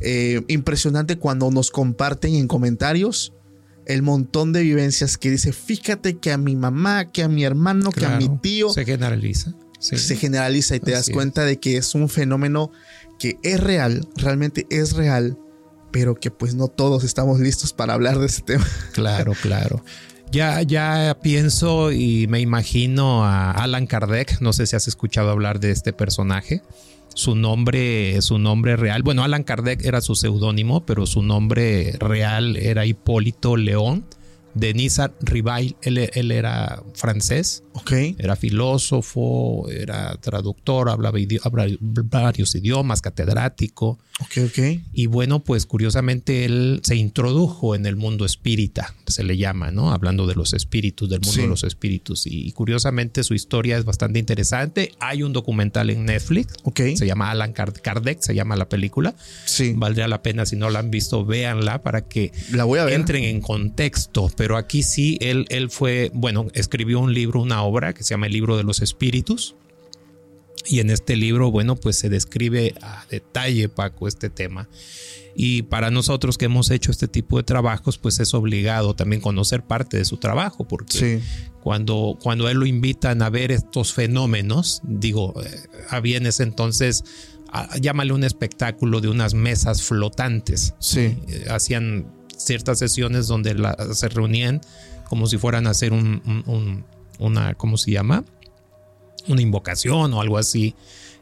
[0.00, 3.32] eh, impresionante cuando nos comparten en comentarios
[3.86, 7.90] el montón de vivencias que dice, fíjate que a mi mamá, que a mi hermano,
[7.90, 8.68] que a mi tío.
[8.68, 9.52] Se generaliza.
[9.80, 12.70] Se generaliza y te das cuenta de que es un fenómeno
[13.18, 15.38] que es real, realmente es real,
[15.90, 18.66] pero que pues no todos estamos listos para hablar de ese tema.
[18.92, 19.84] Claro, claro.
[20.32, 25.60] Ya, ya pienso y me imagino a Alan Kardec, no sé si has escuchado hablar
[25.60, 26.62] de este personaje
[27.16, 32.58] su nombre, su nombre real, bueno, Alan Kardec era su seudónimo, pero su nombre real
[32.58, 34.04] era Hipólito León
[34.56, 37.92] Denis Rivail, él, él era francés, Ok.
[38.18, 43.98] era filósofo, era traductor, hablaba, idi- hablaba varios idiomas, catedrático.
[44.20, 44.80] Ok, ok.
[44.94, 49.92] Y bueno, pues curiosamente él se introdujo en el mundo espírita, se le llama, ¿no?
[49.92, 51.42] Hablando de los espíritus, del mundo Sí.
[51.42, 52.26] de los espíritus.
[52.26, 54.92] Y, curiosamente su historia es bastante interesante.
[55.00, 56.54] Hay un documental en Netflix,
[56.96, 59.14] se llama Alan Kard- Kardec, se llama la película.
[59.44, 59.74] Sí.
[59.76, 62.94] Valdría la pena, si no la han visto, véanla para que La voy a ver.
[62.94, 64.30] entren en contexto.
[64.36, 68.26] Pero aquí sí, él, él fue, bueno, escribió un libro, una obra que se llama
[68.26, 69.56] El libro de los espíritus.
[70.68, 74.68] Y en este libro, bueno, pues se describe a detalle, Paco, este tema.
[75.34, 79.62] Y para nosotros que hemos hecho este tipo de trabajos, pues es obligado también conocer
[79.62, 81.24] parte de su trabajo, porque Sí.
[81.62, 85.48] cuando, cuando a él lo invitan a ver estos fenómenos, digo, eh,
[85.90, 87.04] había en ese entonces,
[87.52, 90.74] ah, llámale un espectáculo de unas mesas flotantes.
[90.80, 91.18] Sí.
[91.28, 92.12] Eh, hacían
[92.46, 94.60] ciertas sesiones donde la- se reunían
[95.08, 96.84] como si fueran a hacer un, un- un-
[97.18, 98.24] una, ¿cómo se llama?
[99.28, 100.74] Una invocación o algo así.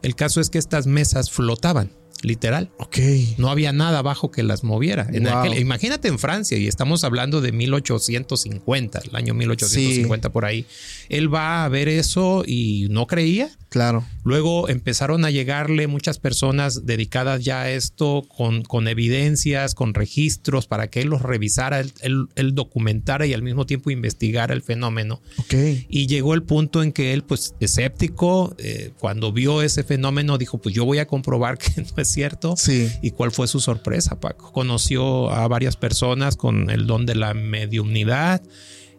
[0.02, 1.90] El caso es que estas mesas flotaban,
[2.22, 2.70] literal.
[2.78, 2.98] Ok.
[3.38, 5.06] No había nada abajo que las moviera.
[5.12, 5.32] En Wow.
[5.32, 10.66] aquel- imagínate en Francia, y estamos hablando de 1850, el año 1850 por ahí.
[11.08, 13.50] Él va a ver eso y no creía.
[13.74, 14.04] Claro.
[14.22, 20.68] Luego empezaron a llegarle muchas personas dedicadas ya a esto con, con evidencias, con registros,
[20.68, 24.62] para que él los revisara, él, él- él documentara y al mismo tiempo investigara el
[24.62, 25.20] fenómeno.
[25.38, 25.54] Ok.
[25.88, 30.58] Y llegó el punto en que él, pues escéptico, eh, cuando vio ese fenómeno, dijo,
[30.58, 32.54] pues yo voy a comprobar que no es cierto.
[32.56, 32.88] Sí.
[33.02, 34.52] ¿Y cuál fue su sorpresa, Paco?
[34.52, 38.40] Conoció a varias personas con el don de la mediumnidad.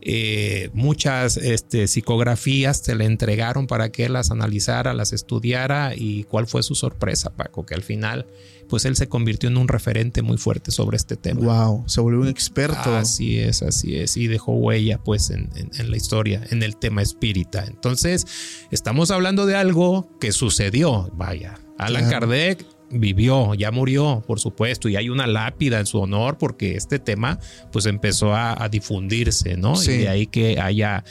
[0.07, 6.25] Eh, muchas este, psicografías se le entregaron para que él las analizara, las estudiara y
[6.25, 8.27] cuál fue su sorpresa, Paco, que al final,
[8.69, 11.41] pues él se convirtió en un referente muy fuerte sobre este tema.
[11.41, 11.83] Wow.
[11.87, 12.95] Se volvió un experto.
[12.95, 14.15] Así es, así es.
[14.15, 17.65] Y dejó huella pues en, en- en la historia, en el tema espírita.
[17.65, 18.27] Entonces,
[18.69, 21.09] estamos hablando de algo que sucedió.
[21.15, 22.27] Vaya, Alan Claro.
[22.27, 22.65] Kardec
[22.99, 27.39] vivió, ya murió, por supuesto, y hay una lápida en su honor porque este tema
[27.71, 29.75] pues empezó a, a difundirse, ¿no?
[29.75, 29.91] Sí.
[29.91, 31.03] Y de ahí que haya,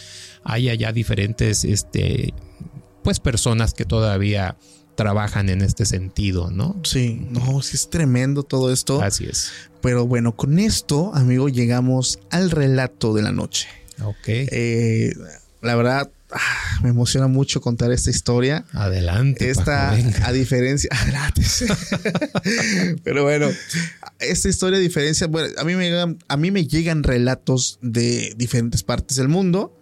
[0.42, 2.34] haya ya diferentes, este,
[3.02, 4.56] pues personas que todavía
[4.94, 6.76] trabajan en este sentido, ¿no?
[6.84, 7.26] Sí.
[7.30, 9.02] No, sí es tremendo todo esto.
[9.02, 9.50] Así es.
[9.80, 13.68] Pero bueno, con esto, amigo, llegamos al relato de la noche.
[14.02, 14.26] Ok.
[14.26, 15.12] Eh,
[15.60, 18.64] la verdad, ah, me emociona mucho contar esta historia.
[18.72, 19.48] Adelante.
[19.48, 21.42] Esta, Paco, a diferencia, adelante.
[23.02, 23.48] pero bueno,
[24.18, 28.34] esta historia, a diferencia, bueno, a mí me llegan, a mí me llegan relatos de
[28.36, 29.78] diferentes partes del mundo.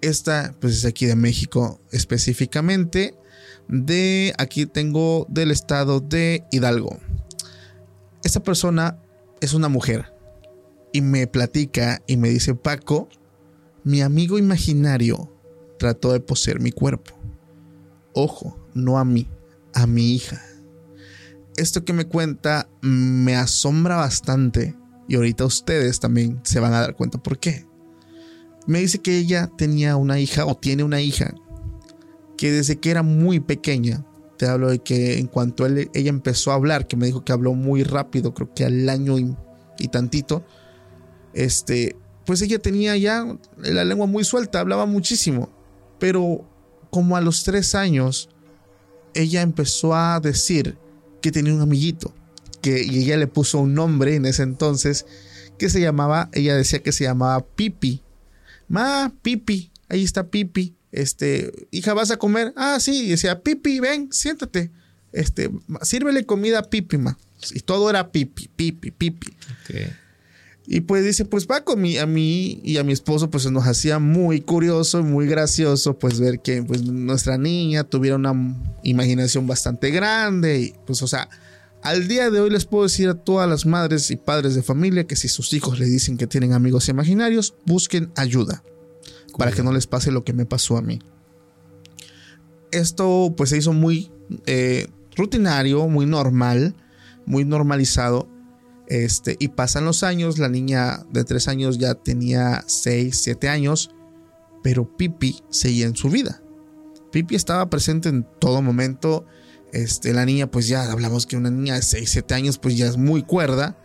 [0.00, 3.14] Esta, pues es aquí de México específicamente.
[3.68, 7.00] De aquí tengo del estado de Hidalgo.
[8.22, 8.98] Esta persona
[9.40, 10.12] es una mujer
[10.92, 13.08] y me platica y me dice, Paco,
[13.84, 15.35] mi amigo imaginario
[15.78, 17.12] trató de poseer mi cuerpo.
[18.12, 19.28] Ojo, no a mí,
[19.74, 20.42] a mi hija.
[21.56, 24.74] Esto que me cuenta me asombra bastante
[25.08, 27.66] y ahorita ustedes también se van a dar cuenta por qué.
[28.66, 31.34] Me dice que ella tenía una hija o tiene una hija
[32.36, 34.04] que desde que era muy pequeña,
[34.36, 37.32] te hablo de que en cuanto él- ella empezó a hablar, que me dijo que
[37.32, 39.34] habló muy rápido, creo que al año y,
[39.78, 40.44] y tantito,
[41.32, 41.96] este,
[42.26, 43.24] pues ella tenía ya
[43.56, 45.48] la lengua muy suelta, hablaba muchísimo,
[45.98, 46.44] pero
[46.90, 48.28] como a los tres años,
[49.14, 50.76] ella empezó a decir
[51.20, 52.14] que tenía un amiguito,
[52.60, 55.06] que y ella le puso un nombre en ese entonces
[55.58, 58.02] que se llamaba, ella decía que se llamaba Pipi.
[58.68, 60.74] Ma, Pipi, ahí está Pipi.
[60.92, 62.52] Este, hija, ¿vas a comer?
[62.56, 64.70] Ah, sí, y decía, Pipi, ven, siéntate.
[65.12, 65.50] Este,
[65.82, 67.18] sírvele comida a Pipi, ma.
[67.54, 69.28] Y todo era Pipi, Pipi, Pipi.
[69.28, 69.92] Ok.
[70.68, 73.66] Y pues dice, pues va con mi, a mí y a mi esposo, pues nos
[73.66, 78.34] hacía muy curioso, muy gracioso, pues ver que pues, nuestra niña tuviera una
[78.82, 80.60] imaginación bastante grande.
[80.60, 81.28] Y pues, o sea,
[81.82, 85.06] al día de hoy les puedo decir a todas las madres y padres de familia
[85.06, 88.64] que si sus hijos le dicen que tienen amigos imaginarios, busquen ayuda
[89.38, 90.98] para que no les pase lo que me pasó a mí.
[92.72, 94.10] Esto pues se hizo muy
[94.46, 96.74] eh, rutinario, muy normal,
[97.24, 98.28] muy normalizado.
[98.86, 103.90] Este, y pasan los años, la niña de 3 años ya tenía 6, 7 años,
[104.62, 106.42] pero Pipi seguía en su vida.
[107.10, 109.26] Pipi estaba presente en todo momento.
[109.72, 112.86] Este, la niña, pues ya hablamos que una niña de 6, 7 años, pues ya
[112.86, 113.76] es muy cuerda.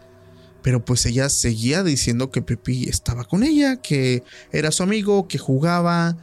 [0.61, 5.39] Pero pues ella seguía diciendo que Pipi estaba con ella, que era su amigo, que
[5.39, 6.17] jugaba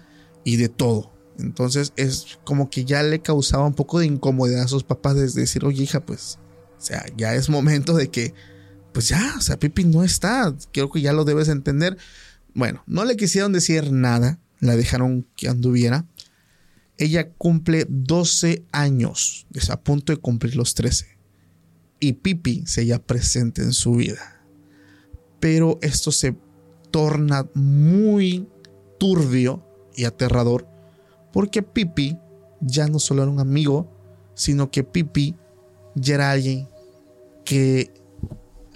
[0.45, 1.13] y de todo.
[1.39, 5.29] Entonces es como que ya le causaba un poco de incomodidad a sus papás de
[5.29, 6.39] decir, oye hija, pues,
[6.79, 8.35] o sea, ya es momento de que,
[8.93, 11.97] pues ya, o sea, Pipi no está, creo que ya lo debes entender.
[12.55, 16.07] Bueno, no le quisieron decir nada, la dejaron que anduviera.
[16.97, 21.07] Ella cumple 12 años, es a punto de cumplir los 13.
[22.01, 24.43] Y Pipi se halla presente en su vida.
[25.41, 26.37] Pero esto se
[26.91, 28.49] torna muy
[28.99, 29.65] turbio
[29.95, 30.67] y aterrador
[31.33, 32.19] porque Pipi
[32.61, 33.89] ya no solo era un amigo,
[34.35, 35.37] sino que Pipi
[35.95, 36.69] ya era alguien
[37.45, 37.93] que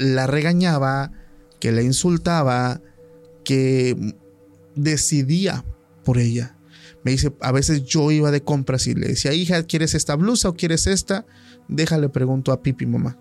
[0.02, 1.12] la regañaba,
[1.60, 2.80] que la insultaba,
[3.44, 4.14] que
[4.74, 5.64] decidía
[6.04, 6.56] por ella.
[7.04, 10.48] Me dice, a veces yo iba de compras y le decía, hija, ¿quieres esta blusa
[10.48, 11.26] o quieres esta?
[11.68, 13.18] Déjale, pregunto a Pipi, mamá.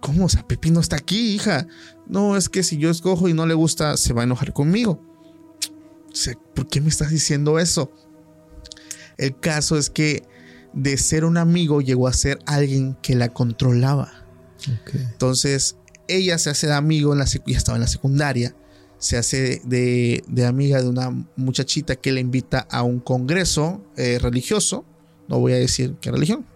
[0.00, 0.26] ¿Cómo?
[0.26, 1.66] O sea, Pipi no está aquí, hija.
[2.06, 5.00] No, es que si yo escojo y no le gusta, se va a enojar conmigo.
[6.54, 7.90] ¿Por qué me estás diciendo eso?
[9.16, 10.22] El caso es que
[10.74, 14.23] de ser un amigo llegó a ser alguien que la controlaba.
[14.92, 15.76] Entonces,
[16.08, 18.54] ella se hace de amigo, en la, ya estaba en la secundaria,
[18.98, 24.84] se hace de, amiga de una muchachita que le invita a un congreso eh, religioso,
[25.28, 26.46] no voy a decir qué religión,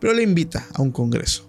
[0.00, 1.48] pero le invita a un congreso.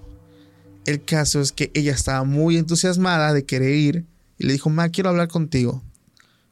[0.86, 4.06] El caso es que ella estaba muy entusiasmada de querer ir
[4.38, 5.84] y le dijo, ma, quiero hablar contigo.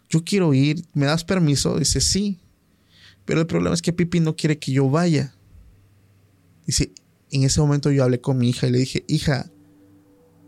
[0.10, 1.80] Yo quiero ir, ¿me das permiso?
[1.80, 2.40] Dice, sí.
[3.24, 5.34] Pero el problema es que Pipi no quiere que yo vaya.
[6.66, 6.92] Dice,
[7.36, 9.52] en ese momento yo hablé con mi hija y le dije, hija,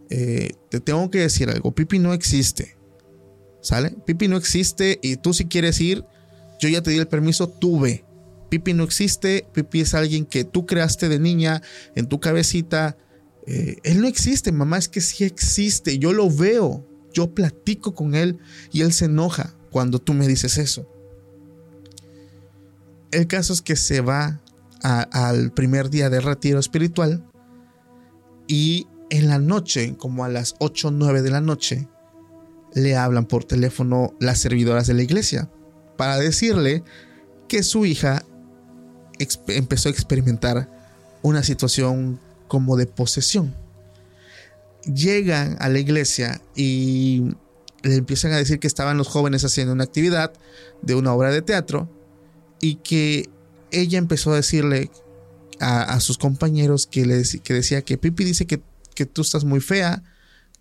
[0.09, 2.77] eh, te tengo que decir algo, Pipi no existe.
[3.61, 3.95] ¿Sale?
[4.05, 6.05] Pipi no existe y tú si quieres ir,
[6.59, 8.05] yo ya te di el permiso, tú ve.
[8.49, 11.61] Pipi no existe, Pipi es alguien que tú creaste de niña
[11.95, 12.97] en tu cabecita.
[13.45, 18.15] Eh, él no existe, mamá, es que sí existe, yo lo veo, yo platico con
[18.15, 18.37] él
[18.71, 20.89] y él se enoja cuando tú me dices eso.
[23.11, 24.41] El caso es que se va
[24.83, 27.23] al primer día de retiro espiritual
[28.47, 31.87] y en la noche, como a las 8 o 9 de la noche,
[32.73, 35.49] le hablan por teléfono las servidoras de la iglesia
[35.97, 36.83] para decirle
[37.47, 38.23] que su hija
[39.47, 40.69] empezó a experimentar
[41.21, 43.55] una situación como de posesión.
[44.83, 47.35] Llegan a la iglesia y
[47.83, 50.33] le empiezan a decir que estaban los jóvenes haciendo una actividad
[50.81, 51.89] de una obra de teatro
[52.61, 53.29] y que
[53.71, 54.89] ella empezó a decirle
[55.59, 58.61] a, sus compañeros que, que decía que Pipi dice que,
[58.93, 60.03] que tú estás muy fea,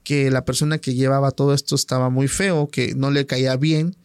[0.04, 3.96] que la persona que llevaba todo esto estaba muy feo, que no le caía bien.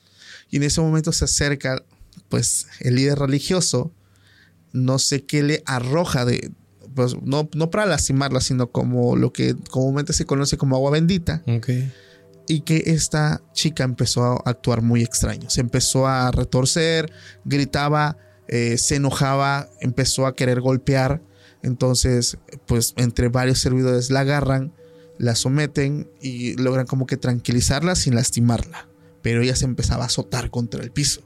[0.49, 1.83] Y en ese momento se acerca,
[2.27, 3.93] pues, el líder religioso,
[4.73, 6.51] no sé qué le arroja de,
[6.95, 11.43] pues, no, no para lastimarla, sino como lo que comúnmente se conoce como agua bendita.
[12.47, 15.49] Y que esta chica empezó a actuar muy extraño.
[15.49, 17.13] Se empezó a retorcer,
[17.45, 18.17] gritaba
[18.51, 21.21] eh, se enojaba, empezó a querer golpear.
[21.63, 22.37] Entonces,
[22.67, 24.73] pues entre varios servidores la agarran,
[25.17, 28.89] la someten y logran como que tranquilizarla sin lastimarla.
[29.21, 31.21] Pero ella se empezaba a azotar contra el piso.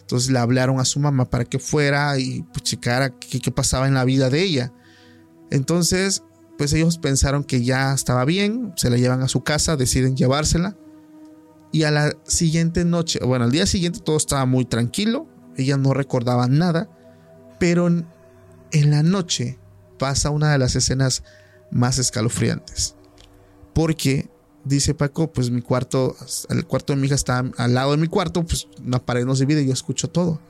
[0.00, 3.86] Entonces le hablaron a su mamá para que fuera y pues, checara qué, qué pasaba
[3.86, 4.72] en la vida de ella.
[5.50, 6.24] Entonces,
[6.58, 10.76] pues ellos pensaron que ya estaba bien, se la llevan a su casa, deciden llevársela.
[11.70, 15.28] Y a la siguiente noche, bueno, al día siguiente todo estaba muy tranquilo.
[15.56, 16.88] Ella no recordaba nada,
[17.58, 18.04] pero en,
[18.90, 19.58] la noche
[19.98, 21.22] pasa una de las escenas
[21.70, 22.94] más escalofriantes.
[23.72, 24.28] Porque
[24.64, 26.16] dice Paco, pues mi cuarto,
[26.48, 29.38] el cuarto de mi hija está al lado de mi cuarto, pues una pared nos
[29.38, 30.40] divide y yo escucho todo.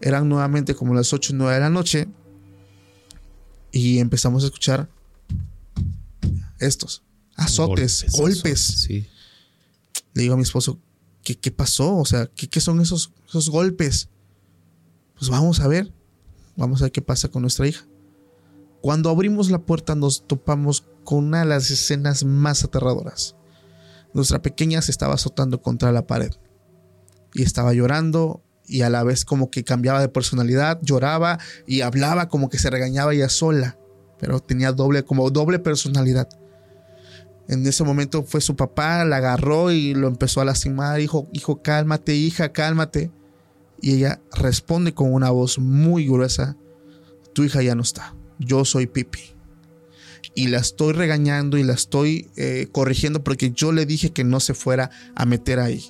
[0.00, 2.08] Eran nuevamente como las 8 o 9 de la noche
[3.72, 4.88] y empezamos a escuchar
[6.58, 7.02] estos
[7.34, 8.88] azotes, golpes.
[8.88, 10.78] Le digo a mi esposo,
[11.34, 11.96] ¿qué, pasó?
[11.96, 14.08] O sea, ¿qué, son esos, esos golpes?
[15.18, 15.92] Pues vamos a ver,
[16.56, 17.84] vamos a ver qué pasa con nuestra hija.
[18.80, 23.34] Cuando abrimos la puerta nos topamos con una de las escenas más aterradoras.
[24.14, 26.30] Nuestra pequeña se estaba azotando contra la pared
[27.34, 32.28] y estaba llorando y a la vez como que cambiaba de personalidad, lloraba y hablaba
[32.28, 33.78] como que se regañaba ella sola,
[34.18, 36.28] pero tenía doble como doble personalidad.
[37.48, 41.00] En ese momento fue su papá, la agarró y lo empezó a lastimar.
[41.00, 43.10] Hijo, hijo, cálmate, hija, cálmate.
[43.80, 46.56] Y ella responde con una voz muy gruesa,
[47.34, 49.20] tu hija ya no está, yo soy Pipi.
[50.34, 54.40] Y la estoy regañando y la estoy eh, corrigiendo porque yo le dije que no
[54.40, 55.84] se fuera a meter ahí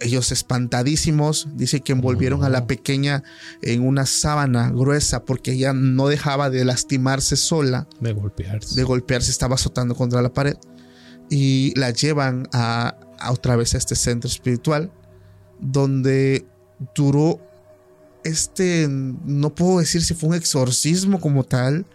[0.00, 3.22] ellos espantadísimos, dice que envolvieron a la pequeña
[3.62, 7.88] en una sábana gruesa porque ella no dejaba de lastimarse sola.
[8.00, 8.74] De golpearse.
[8.74, 10.56] De golpearse, estaba azotando contra la pared.
[11.30, 14.92] Y la llevan a, otra vez a este centro espiritual
[15.58, 16.46] donde
[16.94, 17.40] duró
[18.22, 21.86] este, no puedo decir si fue un exorcismo como tal,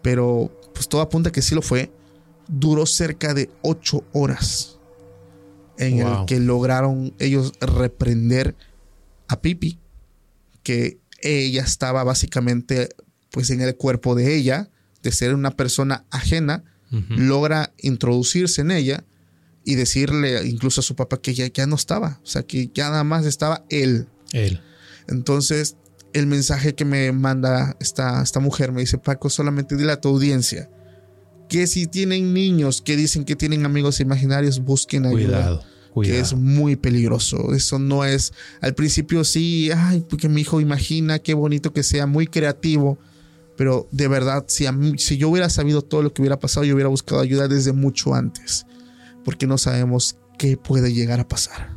[0.00, 1.92] pero pues todo apunta que sí lo fue.
[2.48, 4.78] Duró cerca de ocho horas
[5.78, 8.56] en el que lograron ellos reprender
[9.28, 9.78] a Pipi,
[10.62, 12.90] que ella estaba básicamente
[13.30, 14.70] pues en el cuerpo de ella,
[15.02, 19.04] de ser una persona ajena, logra introducirse en ella
[19.64, 22.90] y decirle incluso a su papá que ya, ya no estaba, o sea, que ya
[22.90, 24.08] nada más estaba él.
[24.32, 24.60] Él.
[25.08, 25.76] Entonces,
[26.12, 30.10] el mensaje que me manda esta, esta mujer me dice, Paco, solamente dile a tu
[30.10, 30.68] audiencia
[31.52, 35.12] que si tienen niños que dicen que tienen amigos imaginarios, busquen ayuda.
[35.22, 35.62] Cuidado.
[35.92, 36.14] Cuidado.
[36.16, 37.52] Que es muy peligroso.
[37.54, 38.32] Eso no es.
[38.62, 42.96] Al principio sí, ay, porque mi hijo imagina, qué bonito que sea, muy creativo.
[43.58, 46.64] Pero de verdad, si, a mí- si yo hubiera sabido todo lo que hubiera pasado,
[46.64, 48.64] yo hubiera buscado ayuda desde mucho antes.
[49.22, 51.76] Porque no sabemos qué puede llegar a pasar.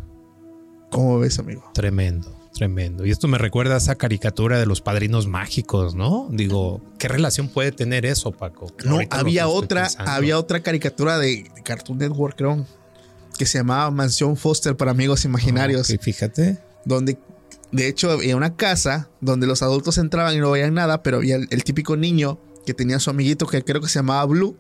[0.90, 1.64] ¿Cómo ves, amigo?
[1.74, 3.06] Tremendo, tremendo.
[3.06, 6.28] Y esto me recuerda a esa caricatura de los padrinos mágicos, ¿no?
[6.32, 8.68] Digo, ¿qué relación puede tener eso, Paco?
[8.84, 10.12] No, Ahorita había otra, pensando.
[10.12, 12.66] había otra caricatura de, de Cartoon Network, creo,
[13.38, 16.58] que se llamaba Mansión Foster para amigos imaginarios, Ok, fíjate.
[16.86, 17.18] donde
[17.72, 21.36] de hecho había una casa donde los adultos entraban y no veían nada, pero había
[21.36, 24.58] el, el típico niño que tenía su amiguito que creo que se llamaba Blue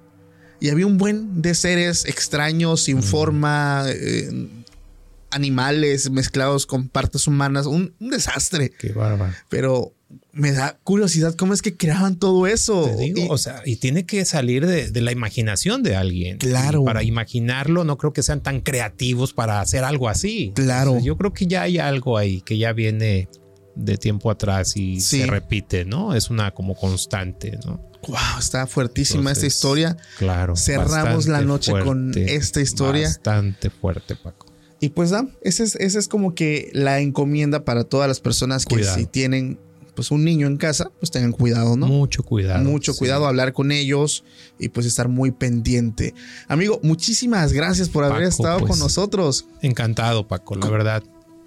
[0.59, 4.29] y había un buen de seres extraños, sin forma, eh,
[5.31, 9.33] animales mezclados con partes humanas, un, un desastre, Qué bárbaro.
[9.49, 9.93] pero
[10.31, 12.85] me da curiosidad cómo es que creaban todo eso.
[12.85, 16.37] Te digo, Y- o sea, y tiene que salir de, de la imaginación de alguien.
[16.37, 16.81] Claro.
[16.81, 20.51] Y para imaginarlo, no creo que sean tan creativos para hacer algo así.
[20.55, 20.91] Claro.
[20.91, 23.27] O sea, yo creo que ya hay algo ahí que ya viene
[23.75, 25.19] de tiempo atrás y Sí.
[25.21, 26.13] se repite, ¿no?
[26.15, 27.81] Es una como constante, ¿no?
[28.07, 29.97] Wow, está fuertísima esta Entonces, historia.
[30.19, 30.55] Claro.
[30.55, 33.07] Cerramos la noche con esta historia.
[33.07, 34.44] Bastante fuerte, Paco.
[34.85, 38.67] Y pues da, esa es, esa es como que la encomienda para todas las personas
[38.67, 38.95] que Cuidado.
[38.95, 39.57] si tienen
[39.95, 41.87] pues un niño en casa, pues tengan cuidado, ¿no?
[41.87, 42.63] Mucho cuidado.
[42.63, 42.99] Mucho sí.
[42.99, 44.23] cuidado, hablar con ellos
[44.59, 46.13] y pues estar muy pendiente.
[46.47, 49.47] Amigo, muchísimas gracias por haber Paco, estado pues, con nosotros.
[49.63, 51.01] Encantado, Paco, la verdad.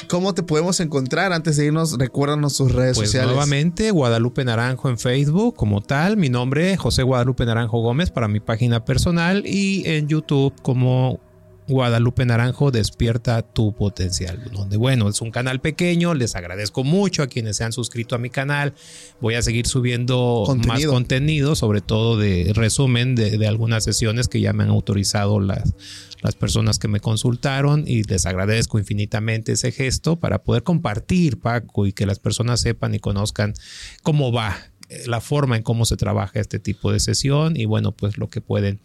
[0.09, 1.33] ¿Cómo te podemos encontrar?
[1.33, 3.31] Antes de irnos, recuérdanos tus redes Pues sociales.
[3.31, 6.17] nuevamente, Guadalupe Naranjo en Facebook como tal.
[6.17, 9.47] Mi nombre, José Guadalupe Naranjo Gómez, para mi página personal.
[9.47, 11.21] Y en YouTube como
[11.69, 14.51] Guadalupe Naranjo Despierta tu Potencial.
[14.53, 16.15] Donde, bueno, es un canal pequeño.
[16.15, 18.75] Les agradezco mucho a quienes se han suscrito a mi canal.
[19.21, 21.55] Voy a seguir subiendo más Contenido.
[21.55, 25.75] sobre todo de resumen de, de algunas sesiones que ya me han autorizado las,
[26.23, 31.87] las personas que me consultaron y les agradezco infinitamente ese gesto para poder compartir, Paco,
[31.87, 33.55] y que las personas sepan y conozcan
[34.03, 34.57] cómo va,
[34.89, 38.29] eh, la forma en cómo se trabaja este tipo de sesión y bueno, pues lo
[38.29, 38.81] que pueden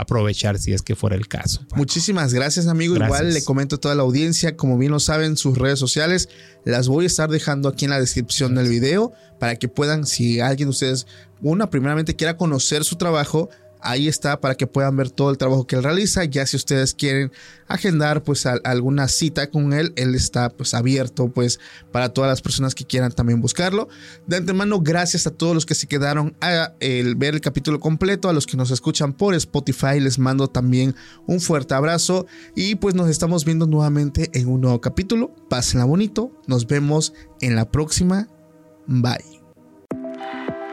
[0.00, 1.60] aprovechar si es que fuera el caso.
[1.62, 1.76] Paco.
[1.76, 2.94] Muchísimas gracias, amigo.
[2.94, 3.20] Gracias.
[3.20, 6.28] Igual le comento a toda la audiencia, como bien lo saben, sus redes sociales
[6.64, 10.40] las voy a estar dejando aquí en la descripción del video para que puedan, si
[10.40, 11.06] alguien de ustedes,
[11.40, 13.48] una, primeramente quiera conocer su trabajo,
[13.80, 16.24] ahí está para que puedan ver todo el trabajo que él realiza.
[16.24, 17.32] Ya si ustedes quieren
[17.66, 21.60] agendar pues alguna cita con él, él está pues abierto pues
[21.92, 23.88] para todas las personas que quieran también buscarlo.
[24.26, 28.32] De antemano, gracias a todos los que se quedaron a ver el capítulo completo, a
[28.32, 30.94] los que nos escuchan por Spotify, les mando también
[31.26, 35.34] un fuerte abrazo y pues nos estamos viendo nuevamente en un nuevo capítulo.
[35.48, 38.28] Pásenla bonito, nos vemos en la próxima.
[38.86, 39.37] Bye.